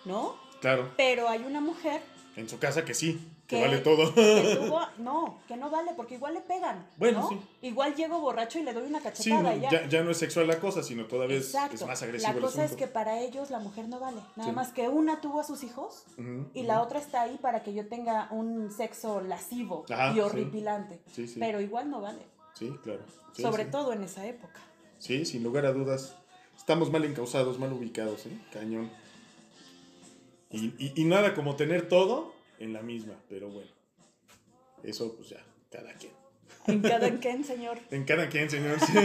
¿no? 0.03 0.35
Claro, 0.59 0.91
Pero 0.97 1.29
hay 1.29 1.43
una 1.43 1.61
mujer 1.61 2.01
en 2.35 2.49
su 2.49 2.57
casa 2.59 2.83
que 2.83 2.93
sí, 2.93 3.19
que 3.47 3.57
Que- 3.57 3.61
vale 3.61 3.77
todo. 3.79 4.13
que 4.15 4.57
tuvo, 4.67 4.79
no, 4.97 5.39
que 5.47 5.55
no 5.55 5.69
vale, 5.69 5.91
porque 5.95 6.15
igual 6.15 6.33
le 6.33 6.41
pegan, 6.41 6.87
Bueno, 6.97 7.21
¿no? 7.21 7.29
sí. 7.29 7.39
Igual 7.61 7.93
llego 7.95 8.19
borracho 8.19 8.57
y 8.59 8.63
le 8.63 8.73
doy 8.73 8.87
una 8.87 8.99
Sí, 8.99 9.03
cachetada 9.03 9.41
no, 9.51 9.57
y 9.57 9.61
ya. 9.61 9.69
ya, 9.69 9.87
ya 9.87 10.03
no 10.03 10.11
es 10.11 10.17
sexual 10.17 10.47
la 10.47 10.59
cosa, 10.59 10.81
sino 10.83 11.05
todavía 11.05 11.37
es, 11.37 11.45
Exacto. 11.47 11.75
es 11.75 11.85
más 11.85 12.01
agresivo 12.01 12.33
la 12.33 12.39
cosa 12.41 12.65
es 12.65 12.73
que 12.75 12.87
para 12.87 13.19
ellos 13.19 13.51
la 13.51 13.59
mujer 13.59 13.87
no 13.87 13.99
vale, 13.99 14.21
nada 14.35 14.49
Sí. 14.49 14.55
más 14.55 14.71
que 14.71 14.87
una 14.89 15.21
tuvo 15.21 15.39
a 15.41 15.43
sus 15.43 15.63
hijos 15.63 16.05
y 16.53 16.63
la 16.63 16.81
otra 16.81 16.99
está 16.99 17.21
ahí 17.21 17.37
para 17.41 17.61
que 17.63 17.73
yo 17.73 17.87
tenga 17.87 18.27
un 18.31 18.71
sexo 18.71 19.21
lascivo 19.21 19.85
Ajá, 19.89 20.11
y 20.11 20.15
sí. 20.15 20.19
horripilante, 20.21 20.99
Sí, 21.13 21.27
sí. 21.27 21.39
pero 21.39 21.61
igual 21.61 21.89
no 21.91 22.01
vale. 22.01 22.25
Sí, 22.53 22.71
claro. 22.83 23.01
Sí, 23.33 23.41
sobre 23.41 23.65
sí. 23.65 23.71
todo 23.71 23.93
en 23.93 24.03
esa 24.03 24.25
época. 24.25 24.59
Sí, 24.99 25.25
sin 25.25 25.43
lugar 25.43 25.65
a 25.65 25.73
dudas. 25.73 26.15
Estamos 26.57 26.91
mal 26.91 27.03
encausados, 27.03 27.57
mal 27.59 27.73
ubicados, 27.73 28.25
¿eh? 28.27 28.37
Cañón. 28.53 28.89
Y, 30.53 30.67
y- 30.77 30.93
y 30.95 31.03
nada 31.05 31.33
como 31.33 31.55
tener 31.57 31.89
todo 31.89 32.33
en 32.59 32.71
la 32.73 32.81
misma, 32.81 33.15
pero 33.29 33.49
bueno. 33.49 33.69
Eso, 34.83 35.15
pues 35.15 35.29
ya, 35.29 35.43
cada 35.71 35.93
quien. 35.93 36.13
En 36.67 36.81
cada 36.81 37.09
quien, 37.19 37.43
señor. 37.43 37.77
En 37.91 38.05
cada 38.05 38.29
quien, 38.29 38.49
señor. 38.49 38.79
sí. 38.79 38.93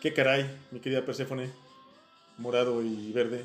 Qué 0.00 0.12
caray, 0.12 0.50
mi 0.70 0.80
querida 0.80 1.04
Perséfone. 1.04 1.50
Morado 2.38 2.82
y 2.82 3.12
verde. 3.12 3.44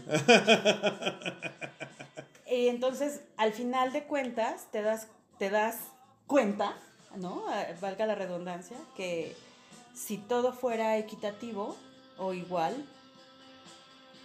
Y 2.49 2.67
entonces, 2.69 3.21
al 3.38 3.53
final 3.53 3.91
de 3.93 4.03
cuentas, 4.06 4.71
te 4.71 4.82
das, 4.82 5.08
te 5.38 5.49
das 5.49 5.77
cuenta, 6.25 6.75
¿no? 7.15 7.43
Eh, 7.53 7.75
Valga 7.80 8.06
la 8.08 8.15
redundancia, 8.15 8.77
que 8.95 9.36
si 9.93 10.17
todo 10.17 10.51
fuera 10.53 10.97
equitativo 10.97 11.75
o 12.17 12.34
igual, 12.34 12.86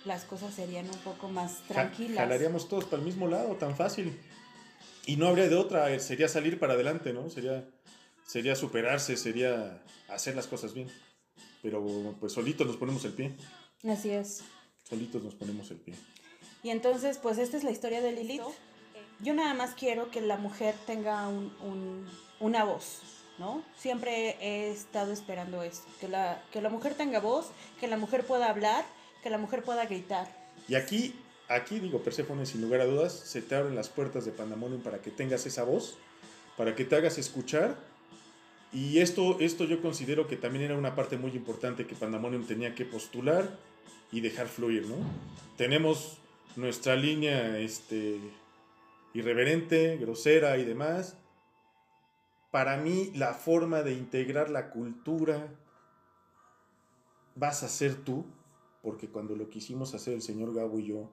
las 0.05 0.25
cosas 0.25 0.55
serían 0.55 0.89
un 0.91 0.99
poco 0.99 1.29
más 1.29 1.59
Ja- 1.69 1.75
tranquilas. 1.75 2.19
Jalaríamos 2.19 2.69
todos 2.69 2.85
para 2.85 2.99
el 2.99 3.05
mismo 3.07 3.29
lado, 3.29 3.55
tan 3.57 3.77
fácil. 3.77 4.19
Y 5.07 5.17
no 5.17 5.27
habría 5.29 5.49
de 5.49 5.57
otra, 5.57 5.91
eh, 5.91 6.01
sería 6.01 6.29
salir 6.29 6.59
para 6.59 6.75
adelante, 6.75 7.13
¿no? 7.13 7.29
Sería, 7.31 7.65
sería 8.27 8.55
superarse, 8.57 9.17
sería 9.17 9.83
hacer 10.09 10.35
las 10.37 10.47
cosas 10.47 10.73
bien. 10.75 10.89
Pero 11.63 12.15
pues 12.21 12.33
solitos 12.33 12.67
nos 12.67 12.77
ponemos 12.77 13.05
el 13.05 13.13
pie. 13.13 13.33
Así 13.89 14.11
es. 14.11 14.43
Solitos 14.89 15.23
nos 15.23 15.35
ponemos 15.35 15.71
el 15.71 15.79
pie. 15.79 15.95
Y 16.63 16.71
entonces, 16.71 17.19
pues 17.19 17.39
esta 17.39 17.57
es 17.57 17.65
la 17.65 17.71
historia 17.71 18.01
de 18.01 18.13
Lilith. 18.13 18.43
Yo 19.21 19.35
nada 19.35 19.55
más 19.55 19.75
quiero 19.75 20.11
que 20.11 20.21
la 20.21 20.37
mujer 20.37 20.75
tenga 20.87 21.29
un- 21.29 21.53
un- 21.63 22.07
una 22.41 22.65
voz, 22.65 23.01
¿no? 23.39 23.63
Siempre 23.77 24.37
he 24.41 24.71
estado 24.71 25.13
esperando 25.13 25.63
esto, 25.63 25.87
que 26.01 26.09
la, 26.09 26.43
que 26.53 26.61
la 26.61 26.69
mujer 26.71 26.95
tenga 26.95 27.21
voz, 27.21 27.47
que 27.81 27.87
la 27.89 27.97
mujer 27.97 28.25
pueda 28.25 28.49
hablar, 28.51 28.85
que 29.23 29.31
la 29.31 29.39
mujer 29.39 29.63
pueda 29.63 29.87
gritar. 29.87 30.27
Y 30.69 30.75
aquí, 30.75 31.15
aquí 31.49 31.79
digo, 31.79 32.03
Perséfone, 32.03 32.45
sin 32.47 32.61
lugar 32.61 32.81
a 32.81 32.87
dudas, 32.87 33.13
se 33.13 33.41
te 33.41 33.55
abren 33.55 33.75
las 33.75 33.89
puertas 33.89 34.25
de 34.25 34.33
Pandemonium 34.33 34.83
para 34.83 34.99
que 35.01 35.11
tengas 35.11 35.47
esa 35.47 35.65
voz, 35.65 35.97
para 36.57 36.75
que 36.75 36.85
te 36.85 36.97
hagas 36.97 37.19
escuchar. 37.19 37.77
Y 38.73 38.99
esto, 38.99 39.39
esto 39.41 39.65
yo 39.65 39.81
considero 39.83 40.27
que 40.27 40.37
también 40.37 40.65
era 40.65 40.77
una 40.77 40.95
parte 40.95 41.17
muy 41.17 41.33
importante 41.33 41.87
que 41.87 41.95
Pandemonium 41.95 42.47
tenía 42.47 42.75
que 42.75 42.85
postular 42.85 43.59
y 44.11 44.21
dejar 44.21 44.49
fluir, 44.49 44.87
¿no? 44.87 44.97
Tenemos 45.57 46.19
nuestra 46.57 46.97
línea 46.97 47.59
este, 47.59 48.19
irreverente, 49.15 49.97
grosera 49.99 50.57
y 50.59 50.65
demás. 50.65 51.17
Para 52.51 52.77
mí, 52.77 53.11
la 53.15 53.35
forma 53.35 53.83
de 53.83 53.93
integrar 53.93 54.51
la 54.51 54.71
cultura 54.71 55.49
vas 57.35 57.63
a 57.63 57.69
ser 57.69 57.95
tú, 57.95 58.27
porque 58.83 59.09
cuando 59.09 59.37
lo 59.37 59.49
quisimos 59.49 59.95
hacer 59.95 60.15
el 60.15 60.23
señor 60.23 60.55
Gabo 60.55 60.79
y 60.79 60.87
yo, 60.87 61.11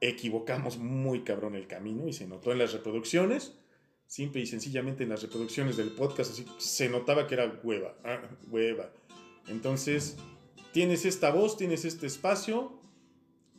equivocamos 0.00 0.78
muy 0.78 1.22
cabrón 1.22 1.54
el 1.54 1.66
camino 1.66 2.08
y 2.08 2.12
se 2.12 2.26
notó 2.26 2.52
en 2.52 2.58
las 2.58 2.72
reproducciones, 2.72 3.58
simple 4.06 4.40
y 4.40 4.46
sencillamente 4.46 5.04
en 5.04 5.10
las 5.10 5.22
reproducciones 5.22 5.76
del 5.76 5.90
podcast, 5.90 6.32
así 6.32 6.46
se 6.58 6.88
notaba 6.88 7.26
que 7.26 7.34
era 7.34 7.60
hueva, 7.62 7.94
ah, 8.04 8.22
hueva. 8.48 8.92
Entonces, 9.46 10.16
tienes 10.72 11.04
esta 11.04 11.30
voz, 11.30 11.56
tienes 11.56 11.84
este 11.84 12.06
espacio, 12.06 12.79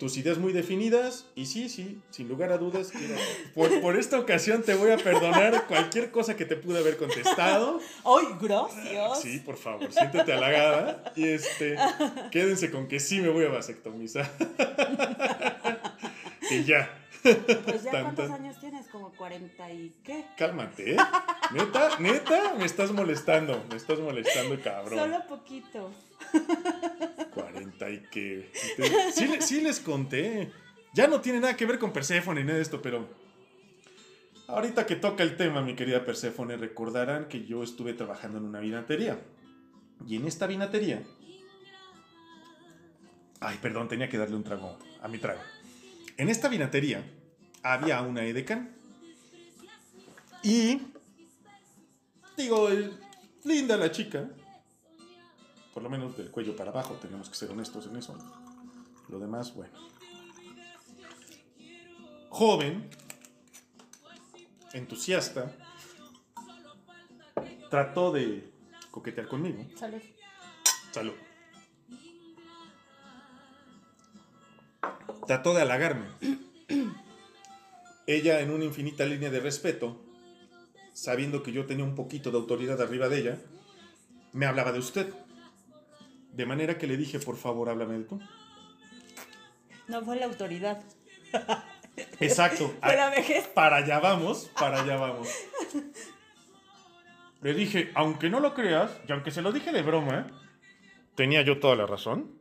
tus 0.01 0.17
ideas 0.17 0.39
muy 0.39 0.51
definidas 0.51 1.27
y 1.35 1.45
sí, 1.45 1.69
sí, 1.69 2.01
sin 2.09 2.27
lugar 2.27 2.51
a 2.51 2.57
dudas, 2.57 2.91
por, 3.53 3.81
por 3.81 3.95
esta 3.95 4.17
ocasión 4.17 4.63
te 4.63 4.73
voy 4.73 4.89
a 4.89 4.97
perdonar 4.97 5.67
cualquier 5.67 6.09
cosa 6.09 6.35
que 6.35 6.43
te 6.43 6.55
pude 6.55 6.79
haber 6.79 6.97
contestado. 6.97 7.79
¡Ay, 8.03 8.25
gracias! 8.41 9.21
Sí, 9.21 9.37
por 9.45 9.57
favor, 9.57 9.93
siéntete 9.93 10.33
halagada. 10.33 11.13
Y 11.15 11.27
este, 11.27 11.75
quédense 12.31 12.71
con 12.71 12.87
que 12.87 12.99
sí 12.99 13.21
me 13.21 13.29
voy 13.29 13.45
a 13.45 13.49
vasectomizar. 13.49 14.27
y 16.49 16.63
ya. 16.63 16.97
Pues 17.21 17.83
ya, 17.83 17.91
¿cuántos 17.91 18.31
años 18.31 18.59
tienes? 18.59 18.70
¿Como 18.91 19.12
40 19.13 19.71
y 19.71 19.93
qué? 20.04 20.25
Cálmate, 20.38 20.93
¿eh? 20.93 20.97
Neta, 21.54 21.97
neta, 21.99 22.54
me 22.58 22.65
estás 22.65 22.91
molestando. 22.91 23.63
Me 23.69 23.77
estás 23.77 23.99
molestando, 23.99 24.60
cabrón. 24.62 24.99
Solo 24.99 25.27
poquito. 25.27 25.91
40 27.34 27.89
y 27.89 27.97
te- 28.12 28.49
Sí, 29.13 29.27
le- 29.27 29.41
sí 29.41 29.62
les 29.62 29.80
conté. 29.80 30.51
Ya 30.93 31.08
no 31.08 31.21
tiene 31.21 31.39
nada 31.39 31.56
que 31.56 31.65
ver 31.65 31.80
con 31.80 31.93
Perséfone 31.93 32.41
ni 32.41 32.45
nada 32.47 32.58
de 32.58 32.63
esto, 32.63 32.82
pero. 32.82 33.08
Ahorita 34.47 34.86
que 34.86 34.97
toca 34.97 35.23
el 35.23 35.38
tema, 35.38 35.62
mi 35.62 35.75
querida 35.75 36.04
Perséfone, 36.04 36.58
recordarán 36.58 37.30
que 37.30 37.45
yo 37.45 37.63
estuve 37.63 37.93
trabajando 37.93 38.38
en 38.39 38.43
una 38.45 38.60
vinatería. 38.60 39.17
Y 40.06 40.17
en 40.17 40.27
esta 40.27 40.47
vinatería. 40.47 41.01
Ay, 43.39 43.58
perdón, 43.62 43.88
tenía 43.88 44.10
que 44.10 44.17
darle 44.17 44.36
un 44.36 44.43
trago 44.43 44.77
a 45.01 45.08
mi 45.08 45.17
trago. 45.17 45.39
En 46.17 46.27
esta 46.30 46.49
vinatería 46.49 47.04
había 47.63 48.01
una 48.01 48.23
edecán. 48.25 48.75
Y. 50.43 50.82
Digo, 52.38 52.69
linda 53.43 53.77
la 53.77 53.91
chica. 53.91 54.30
Por 55.73 55.84
lo 55.84 55.89
menos 55.89 56.17
del 56.17 56.32
cuello 56.32 56.56
para 56.56 56.71
abajo, 56.71 56.95
tenemos 56.95 57.30
que 57.30 57.36
ser 57.36 57.51
honestos 57.51 57.88
en 57.88 57.95
eso. 57.95 58.17
Lo 59.10 59.19
demás, 59.19 59.54
bueno. 59.54 59.73
Joven, 62.30 62.89
entusiasta, 64.73 65.54
trató 67.69 68.12
de 68.12 68.51
coquetear 68.89 69.27
conmigo. 69.27 69.65
Salud. 69.77 70.01
Salud. 70.91 71.13
Trató 75.27 75.54
de 75.54 75.62
halagarme. 75.62 76.08
Ella, 78.08 78.41
en 78.41 78.51
una 78.51 78.65
infinita 78.65 79.06
línea 79.06 79.30
de 79.30 79.39
respeto, 79.39 80.01
sabiendo 80.93 81.43
que 81.43 81.51
yo 81.51 81.65
tenía 81.65 81.84
un 81.84 81.95
poquito 81.95 82.32
de 82.32 82.38
autoridad 82.38 82.82
arriba 82.82 83.10
de 83.10 83.19
ella, 83.19 83.38
me 84.34 84.45
hablaba 84.45 84.71
de 84.71 84.80
usted. 84.80 85.13
De 86.34 86.45
manera 86.45 86.77
que 86.77 86.88
le 86.88 86.97
dije, 86.97 87.19
por 87.19 87.38
favor, 87.38 87.69
háblame 87.69 87.97
de 87.97 88.04
tú. 88.06 88.19
No 89.88 90.04
fue 90.04 90.15
la 90.15 90.25
autoridad. 90.25 90.82
Exacto. 92.19 92.73
Fue 92.82 92.95
la 92.95 93.10
vejez. 93.10 93.47
Para 93.47 93.77
allá 93.77 93.99
vamos, 93.99 94.49
para 94.58 94.82
allá 94.82 94.95
vamos. 94.95 95.27
Le 97.41 97.56
dije, 97.56 97.91
aunque 97.95 98.30
no 98.30 98.39
lo 98.39 98.54
creas, 98.54 98.91
y 99.08 99.12
aunque 99.12 99.32
se 99.32 99.41
lo 99.41 99.51
dije 99.51 99.71
de 99.71 99.82
broma, 99.82 100.27
tenía 101.15 101.41
yo 101.41 101.60
toda 101.60 101.75
la 101.75 101.88
razón. 101.88 102.39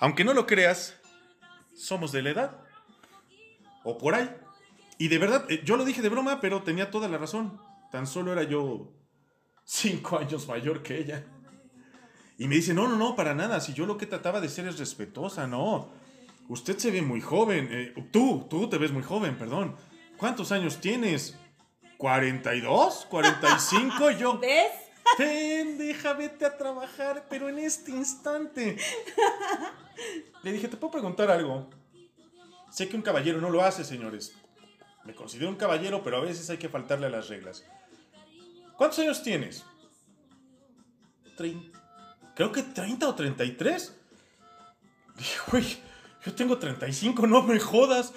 Aunque 0.00 0.24
no 0.24 0.34
lo 0.34 0.46
creas, 0.46 1.00
somos 1.74 2.10
de 2.10 2.22
la 2.22 2.30
edad. 2.30 2.58
O 3.84 3.96
por 3.96 4.14
ahí. 4.14 4.28
Y 5.00 5.08
de 5.08 5.16
verdad, 5.16 5.50
eh, 5.50 5.62
yo 5.64 5.78
lo 5.78 5.86
dije 5.86 6.02
de 6.02 6.10
broma, 6.10 6.42
pero 6.42 6.62
tenía 6.62 6.90
toda 6.90 7.08
la 7.08 7.16
razón. 7.16 7.58
Tan 7.90 8.06
solo 8.06 8.34
era 8.34 8.42
yo 8.42 8.92
cinco 9.64 10.18
años 10.18 10.46
mayor 10.46 10.82
que 10.82 10.98
ella. 10.98 11.24
Y 12.36 12.46
me 12.48 12.56
dice, 12.56 12.74
no, 12.74 12.86
no, 12.86 12.96
no, 12.96 13.16
para 13.16 13.34
nada. 13.34 13.60
Si 13.60 13.72
yo 13.72 13.86
lo 13.86 13.96
que 13.96 14.04
trataba 14.04 14.42
de 14.42 14.50
ser 14.50 14.68
es 14.68 14.78
respetuosa, 14.78 15.46
no. 15.46 15.90
Usted 16.48 16.76
se 16.76 16.90
ve 16.90 17.00
muy 17.00 17.22
joven. 17.22 17.66
eh, 17.72 17.94
tú, 18.12 18.46
tú 18.50 18.68
te 18.68 18.76
ves 18.76 18.92
muy 18.92 19.02
joven, 19.02 19.38
perdón. 19.38 19.74
¿Cuántos 20.18 20.52
años 20.52 20.82
tienes? 20.82 21.34
¿42? 21.98 23.08
¿45? 23.08 24.18
Yo, 24.18 24.38
¿Ves? 24.42 24.70
pendeja, 25.16 26.12
vete 26.12 26.44
a 26.44 26.58
trabajar, 26.58 27.24
pero 27.30 27.48
en 27.48 27.58
este 27.58 27.90
instante. 27.90 28.76
Le 30.42 30.52
dije, 30.52 30.68
¿te 30.68 30.76
puedo 30.76 30.90
preguntar 30.90 31.30
algo? 31.30 31.70
Sé 32.70 32.86
que 32.86 32.96
un 32.96 33.02
caballero 33.02 33.40
no 33.40 33.48
lo 33.48 33.62
hace, 33.62 33.82
señores. 33.82 34.36
Me 35.10 35.16
considero 35.16 35.48
un 35.50 35.56
caballero, 35.56 36.04
pero 36.04 36.18
a 36.18 36.20
veces 36.20 36.48
hay 36.50 36.58
que 36.58 36.68
faltarle 36.68 37.06
a 37.06 37.10
las 37.10 37.28
reglas. 37.28 37.64
¿Cuántos 38.76 39.00
años 39.00 39.24
tienes? 39.24 39.64
Trein- 41.36 41.72
Creo 42.36 42.52
que 42.52 42.62
30 42.62 43.08
o 43.08 43.14
33. 43.16 43.92
Dije, 45.16 45.38
güey, 45.50 45.66
yo 46.24 46.32
tengo 46.32 46.58
35, 46.58 47.26
no 47.26 47.42
me 47.42 47.58
jodas. 47.58 48.12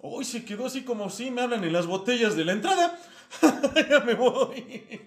Hoy 0.00 0.24
se 0.24 0.44
quedó 0.44 0.66
así 0.66 0.82
como 0.82 1.10
si 1.10 1.30
me 1.30 1.42
hablan 1.42 1.62
en 1.62 1.72
las 1.72 1.86
botellas 1.86 2.34
de 2.34 2.44
la 2.44 2.52
entrada. 2.54 2.98
ya 3.88 4.00
me 4.00 4.14
voy. 4.14 5.00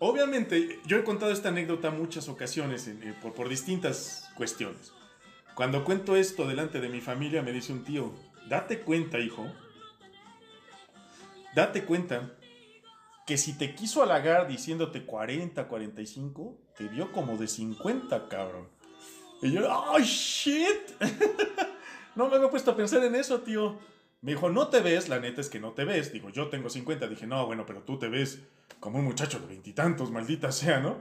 Obviamente, 0.00 0.80
yo 0.86 0.96
he 0.98 1.04
contado 1.04 1.30
esta 1.30 1.50
anécdota 1.50 1.92
muchas 1.92 2.28
ocasiones 2.28 2.88
eh, 2.88 3.14
por, 3.22 3.32
por 3.32 3.48
distintas 3.48 4.28
cuestiones. 4.34 4.92
Cuando 5.54 5.84
cuento 5.84 6.16
esto 6.16 6.48
delante 6.48 6.80
de 6.80 6.88
mi 6.88 7.00
familia, 7.00 7.42
me 7.42 7.52
dice 7.52 7.72
un 7.72 7.84
tío, 7.84 8.12
date 8.48 8.80
cuenta, 8.80 9.20
hijo, 9.20 9.46
date 11.56 11.84
cuenta 11.84 12.36
que 13.26 13.38
si 13.38 13.56
te 13.56 13.74
quiso 13.74 14.02
halagar 14.02 14.46
diciéndote 14.46 15.04
40, 15.04 15.66
45, 15.66 16.58
te 16.76 16.86
vio 16.86 17.10
como 17.12 17.38
de 17.38 17.48
50, 17.48 18.28
cabrón. 18.28 18.68
Y 19.42 19.52
yo, 19.52 19.66
¡ay, 19.90 20.04
shit! 20.04 21.00
no 22.14 22.28
me 22.28 22.36
había 22.36 22.50
puesto 22.50 22.72
a 22.72 22.76
pensar 22.76 23.02
en 23.04 23.14
eso, 23.14 23.40
tío. 23.40 23.78
Me 24.20 24.32
dijo, 24.32 24.50
no 24.50 24.68
te 24.68 24.80
ves, 24.80 25.08
la 25.08 25.18
neta 25.18 25.40
es 25.40 25.48
que 25.48 25.58
no 25.58 25.72
te 25.72 25.84
ves. 25.84 26.12
Digo, 26.12 26.28
yo 26.28 26.48
tengo 26.48 26.68
50. 26.68 27.08
Dije, 27.08 27.26
no, 27.26 27.46
bueno, 27.46 27.64
pero 27.64 27.82
tú 27.82 27.98
te 27.98 28.08
ves 28.08 28.42
como 28.78 28.98
un 28.98 29.06
muchacho 29.06 29.40
de 29.40 29.46
veintitantos, 29.46 30.10
maldita 30.10 30.52
sea, 30.52 30.80
¿no? 30.80 30.98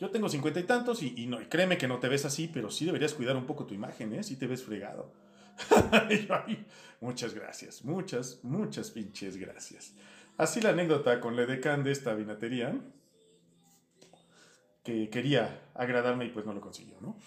Yo 0.00 0.10
tengo 0.10 0.28
cincuenta 0.28 0.58
y 0.58 0.64
tantos 0.64 1.02
y, 1.02 1.14
y 1.16 1.26
no, 1.26 1.40
y 1.40 1.46
créeme 1.46 1.78
que 1.78 1.88
no 1.88 1.98
te 1.98 2.08
ves 2.08 2.24
así, 2.24 2.48
pero 2.52 2.70
sí 2.70 2.84
deberías 2.84 3.14
cuidar 3.14 3.36
un 3.36 3.46
poco 3.46 3.64
tu 3.64 3.74
imagen, 3.74 4.12
¿eh? 4.12 4.24
Sí 4.24 4.36
te 4.36 4.48
ves 4.48 4.64
fregado. 4.64 5.12
Y 6.10 6.26
yo, 6.26 6.34
"Ay, 6.46 6.66
muchas 7.00 7.34
gracias, 7.34 7.84
muchas, 7.84 8.40
muchas 8.42 8.90
pinches 8.90 9.36
gracias. 9.36 9.94
Así 10.36 10.60
la 10.60 10.70
anécdota 10.70 11.20
con 11.20 11.36
la 11.36 11.42
edecán 11.42 11.82
de 11.82 11.92
esta 11.92 12.14
vinatería, 12.14 12.78
que 14.84 15.10
quería 15.10 15.68
agradarme 15.74 16.26
y 16.26 16.30
pues 16.30 16.46
no 16.46 16.52
lo 16.52 16.60
consiguió, 16.60 17.00
¿no? 17.00 17.18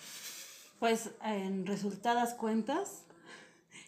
Pues 0.79 1.11
en 1.23 1.65
resultadas 1.65 2.33
cuentas, 2.33 3.05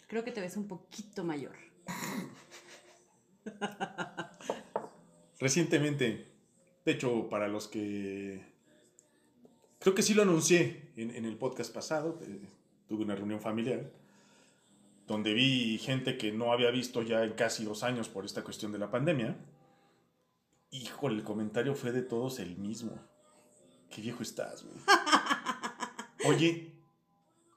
creo 0.08 0.24
que 0.24 0.32
te 0.32 0.42
ves 0.42 0.58
un 0.58 0.68
poquito 0.68 1.24
mayor. 1.24 1.56
Recientemente, 5.40 6.32
de 6.86 6.92
hecho, 6.92 7.30
para 7.30 7.48
los 7.48 7.68
que... 7.68 8.46
Creo 9.80 9.96
que 9.96 10.02
sí 10.04 10.14
lo 10.14 10.22
anuncié 10.22 10.94
en, 10.96 11.12
en 11.12 11.26
el 11.26 11.38
podcast 11.38 11.74
pasado, 11.74 12.20
eh, 12.22 12.48
tuve 12.88 13.04
una 13.04 13.16
reunión 13.16 13.42
familiar, 13.42 13.92
donde 15.08 15.34
vi 15.34 15.78
gente 15.78 16.18
que 16.18 16.32
no 16.32 16.54
había 16.54 16.72
visto 16.72 17.02
ya 17.02 17.24
en 17.24 17.34
casi 17.34 17.66
dos 17.66 17.84
años 17.84 18.10
por 18.10 18.26
esta 18.26 18.44
cuestión 18.44 18.72
de 18.72 18.80
la 18.80 18.90
pandemia. 18.90 19.38
Híjole, 20.72 21.16
el 21.16 21.24
comentario 21.24 21.76
fue 21.76 21.92
de 21.92 22.02
todos 22.02 22.40
el 22.40 22.58
mismo. 22.58 22.98
Qué 23.90 24.02
viejo 24.02 24.24
estás, 24.24 24.64
güey. 24.64 24.78
Oye, 26.26 26.74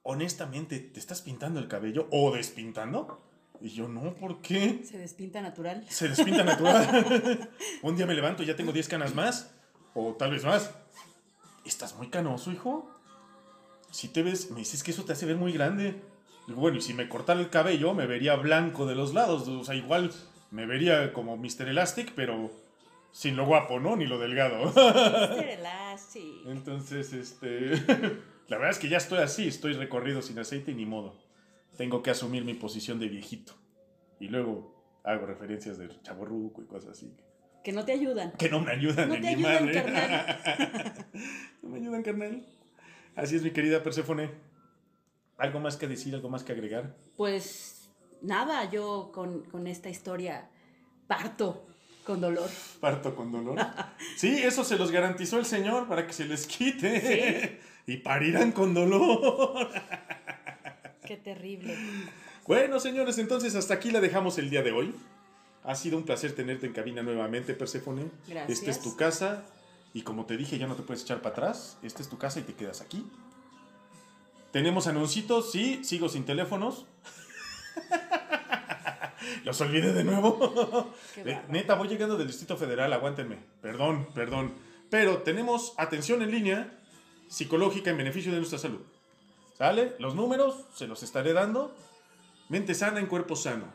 honestamente, 0.02 0.80
¿te 0.80 1.00
estás 1.00 1.22
pintando 1.22 1.60
el 1.60 1.68
cabello 1.68 2.08
o 2.10 2.34
despintando? 2.34 3.22
Y 3.60 3.70
yo, 3.70 3.88
no, 3.88 4.14
¿por 4.14 4.42
qué? 4.42 4.82
Se 4.84 4.98
despinta 4.98 5.40
natural. 5.40 5.86
Se 5.88 6.08
despinta 6.08 6.44
natural. 6.44 7.50
Un 7.82 7.96
día 7.96 8.06
me 8.06 8.14
levanto 8.14 8.42
y 8.42 8.46
ya 8.46 8.56
tengo 8.56 8.72
10 8.72 8.88
canas 8.88 9.14
más. 9.14 9.54
O 9.94 10.14
tal 10.14 10.32
vez 10.32 10.44
más. 10.44 10.74
¿Estás 11.64 11.96
muy 11.96 12.08
canoso, 12.08 12.52
hijo? 12.52 12.90
Si 13.90 14.08
te 14.08 14.22
ves, 14.22 14.50
me 14.50 14.58
dices 14.58 14.82
que 14.82 14.90
eso 14.90 15.04
te 15.04 15.14
hace 15.14 15.24
ver 15.24 15.36
muy 15.36 15.52
grande. 15.52 16.02
Digo, 16.46 16.60
bueno, 16.60 16.78
y 16.78 16.80
si 16.80 16.94
me 16.94 17.08
cortara 17.08 17.40
el 17.40 17.50
cabello, 17.50 17.94
me 17.94 18.06
vería 18.06 18.36
blanco 18.36 18.86
de 18.86 18.94
los 18.94 19.14
lados. 19.14 19.48
O 19.48 19.64
sea, 19.64 19.74
igual 19.74 20.12
me 20.50 20.66
vería 20.66 21.12
como 21.12 21.36
Mr. 21.36 21.68
Elastic, 21.68 22.12
pero 22.14 22.50
sin 23.12 23.36
lo 23.36 23.46
guapo, 23.46 23.80
¿no? 23.80 23.96
Ni 23.96 24.06
lo 24.06 24.18
delgado. 24.18 24.72
Sí. 25.98 26.42
Entonces, 26.46 27.12
este. 27.12 27.70
La 28.48 28.58
verdad 28.58 28.70
es 28.70 28.78
que 28.78 28.88
ya 28.88 28.98
estoy 28.98 29.18
así, 29.18 29.48
estoy 29.48 29.72
recorrido 29.72 30.22
sin 30.22 30.38
aceite 30.38 30.70
y 30.70 30.74
ni 30.74 30.86
modo. 30.86 31.14
Tengo 31.76 32.02
que 32.02 32.10
asumir 32.10 32.44
mi 32.44 32.54
posición 32.54 33.00
de 33.00 33.08
viejito. 33.08 33.54
Y 34.20 34.28
luego 34.28 34.72
hago 35.02 35.26
referencias 35.26 35.78
del 35.78 36.00
chaborruco 36.02 36.62
y 36.62 36.66
cosas 36.66 36.90
así. 36.90 37.12
Que 37.64 37.72
no 37.72 37.84
te 37.84 37.90
ayudan. 37.92 38.30
Que 38.38 38.48
no 38.48 38.60
me 38.60 38.70
ayudan 38.70 39.08
No 39.08 39.16
en 39.16 39.22
te 39.22 39.36
mi 39.36 39.44
ayudan, 39.44 39.64
madre. 39.66 39.82
carnal. 39.82 41.06
no 41.62 41.68
me 41.70 41.78
ayudan, 41.78 42.02
carnal. 42.04 42.46
Así 43.16 43.34
es, 43.34 43.42
mi 43.42 43.50
querida 43.50 43.82
Perséfone. 43.82 44.30
¿Algo 45.38 45.60
más 45.60 45.76
que 45.76 45.86
decir, 45.86 46.14
algo 46.14 46.28
más 46.28 46.44
que 46.44 46.52
agregar? 46.52 46.96
Pues 47.16 47.90
nada, 48.22 48.70
yo 48.70 49.10
con, 49.12 49.42
con 49.44 49.66
esta 49.66 49.88
historia 49.88 50.48
parto 51.06 51.66
con 52.04 52.20
dolor. 52.20 52.48
Parto 52.80 53.14
con 53.16 53.32
dolor. 53.32 53.58
Sí, 54.16 54.38
eso 54.42 54.64
se 54.64 54.76
los 54.76 54.90
garantizó 54.92 55.38
el 55.38 55.44
Señor 55.44 55.88
para 55.88 56.06
que 56.06 56.12
se 56.12 56.24
les 56.24 56.46
quite. 56.46 57.60
Y 57.88 57.98
parirán 57.98 58.50
con 58.50 58.74
dolor. 58.74 59.70
Qué 61.06 61.16
terrible. 61.16 61.76
Bueno, 62.44 62.80
señores, 62.80 63.18
entonces 63.18 63.54
hasta 63.54 63.74
aquí 63.74 63.92
la 63.92 64.00
dejamos 64.00 64.38
el 64.38 64.50
día 64.50 64.62
de 64.62 64.72
hoy. 64.72 64.92
Ha 65.62 65.76
sido 65.76 65.96
un 65.96 66.04
placer 66.04 66.34
tenerte 66.34 66.66
en 66.66 66.72
cabina 66.72 67.04
nuevamente, 67.04 67.54
Perséfone. 67.54 68.10
Gracias. 68.26 68.58
Esta 68.58 68.70
es 68.72 68.80
tu 68.80 68.96
casa. 68.96 69.44
Y 69.94 70.02
como 70.02 70.26
te 70.26 70.36
dije, 70.36 70.58
ya 70.58 70.66
no 70.66 70.74
te 70.74 70.82
puedes 70.82 71.04
echar 71.04 71.22
para 71.22 71.32
atrás. 71.34 71.78
Esta 71.80 72.02
es 72.02 72.08
tu 72.08 72.18
casa 72.18 72.40
y 72.40 72.42
te 72.42 72.54
quedas 72.54 72.80
aquí. 72.80 73.08
Tenemos 74.52 74.86
anuncios, 74.86 75.50
sí, 75.50 75.84
sigo 75.84 76.08
sin 76.08 76.24
teléfonos. 76.24 76.86
Los 79.44 79.60
olvidé 79.60 79.92
de 79.92 80.04
nuevo. 80.04 80.92
Eh. 81.16 81.40
Neta, 81.48 81.74
voy 81.74 81.88
llegando 81.88 82.16
del 82.16 82.26
Distrito 82.26 82.56
Federal, 82.56 82.92
aguántenme. 82.92 83.38
Perdón, 83.60 84.08
perdón. 84.14 84.54
Pero 84.90 85.18
tenemos 85.18 85.74
atención 85.76 86.22
en 86.22 86.30
línea 86.30 86.78
psicológica 87.28 87.90
en 87.90 87.96
beneficio 87.96 88.32
de 88.32 88.38
nuestra 88.38 88.58
salud. 88.58 88.80
¿Sale? 89.58 89.94
Los 89.98 90.14
números 90.14 90.64
se 90.74 90.86
los 90.86 91.02
estaré 91.02 91.32
dando. 91.32 91.74
Mente 92.48 92.74
sana 92.74 93.00
en 93.00 93.06
cuerpo 93.06 93.36
sano. 93.36 93.66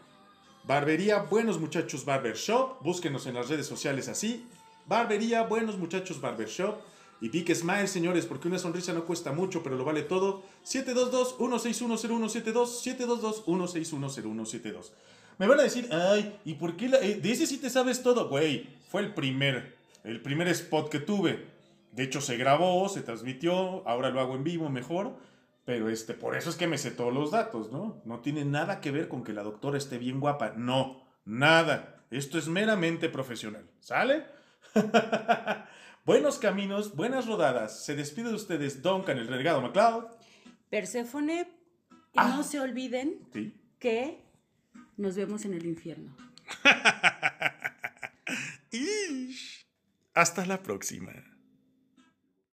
Barbería 0.64 1.24
Buenos 1.24 1.60
Muchachos 1.60 2.06
Barbershop. 2.06 2.82
Búsquenos 2.82 3.26
en 3.26 3.34
las 3.34 3.50
redes 3.50 3.66
sociales 3.66 4.08
así. 4.08 4.48
Barbería 4.86 5.44
Buenos 5.44 5.78
Muchachos 5.78 6.22
Barbershop. 6.22 6.80
Y 7.22 7.30
Big 7.30 7.54
Smile, 7.56 7.88
señores, 7.88 8.26
porque 8.26 8.48
una 8.48 8.58
sonrisa 8.58 8.94
no 8.94 9.06
cuesta 9.06 9.32
mucho, 9.32 9.62
pero 9.64 9.78
lo 9.78 9.86
vale 9.86 10.02
todo. 10.02 10.42
722-1610172. 10.66 13.46
722-1610172. 13.46 14.92
Me 15.38 15.48
van 15.48 15.60
a 15.60 15.64
decir, 15.64 15.88
ay, 15.92 16.38
¿y 16.46 16.54
por 16.56 16.76
qué 16.76 16.90
la- 16.90 17.00
eh, 17.00 17.16
de 17.16 17.32
ese 17.32 17.48
sí 17.48 17.58
te 17.58 17.70
sabes 17.70 18.04
todo? 18.04 18.28
Güey, 18.30 18.68
fue 18.90 19.02
el 19.02 19.14
primer, 19.14 19.78
el 20.04 20.22
primer 20.22 20.48
spot 20.50 20.90
que 20.90 21.00
tuve. 21.00 21.48
De 21.92 22.04
hecho, 22.04 22.22
se 22.22 22.38
grabó, 22.38 22.88
se 22.90 23.02
transmitió, 23.02 23.88
ahora 23.88 24.10
lo 24.10 24.20
hago 24.20 24.36
en 24.36 24.44
vivo 24.44 24.70
mejor. 24.70 25.14
Pero 25.66 25.90
este, 25.90 26.14
por 26.16 26.36
eso 26.36 26.50
es 26.50 26.56
que 26.56 26.66
me 26.68 26.78
sé 26.80 26.90
todos 26.92 27.14
los 27.14 27.30
datos, 27.32 27.72
¿no? 27.72 28.02
No 28.04 28.20
tiene 28.20 28.46
nada 28.46 28.82
que 28.82 28.90
ver 28.92 29.08
con 29.08 29.24
que 29.24 29.32
la 29.34 29.44
doctora 29.44 29.78
esté 29.78 29.98
bien 30.00 30.20
guapa. 30.20 30.54
No, 30.58 31.02
nada. 31.24 32.02
Esto 32.10 32.38
es 32.40 32.48
meramente 32.48 33.10
profesional. 33.10 33.64
¿Sale? 33.80 34.26
Buenos 36.06 36.40
caminos, 36.40 36.96
buenas 36.96 37.28
rodadas. 37.28 37.86
Se 37.86 37.96
despide 37.96 38.30
de 38.30 38.36
ustedes 38.36 38.82
Duncan, 38.82 39.18
el 39.18 39.28
renegado 39.28 39.62
MacLeod. 39.62 40.06
Perséfone, 40.70 41.48
y 42.14 42.16
Ah. 42.16 42.34
no 42.36 42.44
se 42.44 42.60
olviden 42.60 43.20
Sí. 43.34 43.54
que 43.80 44.24
nos 44.98 45.16
vemos 45.16 45.46
en 45.46 45.54
el 45.54 45.66
infierno. 45.66 46.16
Hasta 50.14 50.46
la 50.46 50.62
próxima. 50.62 51.14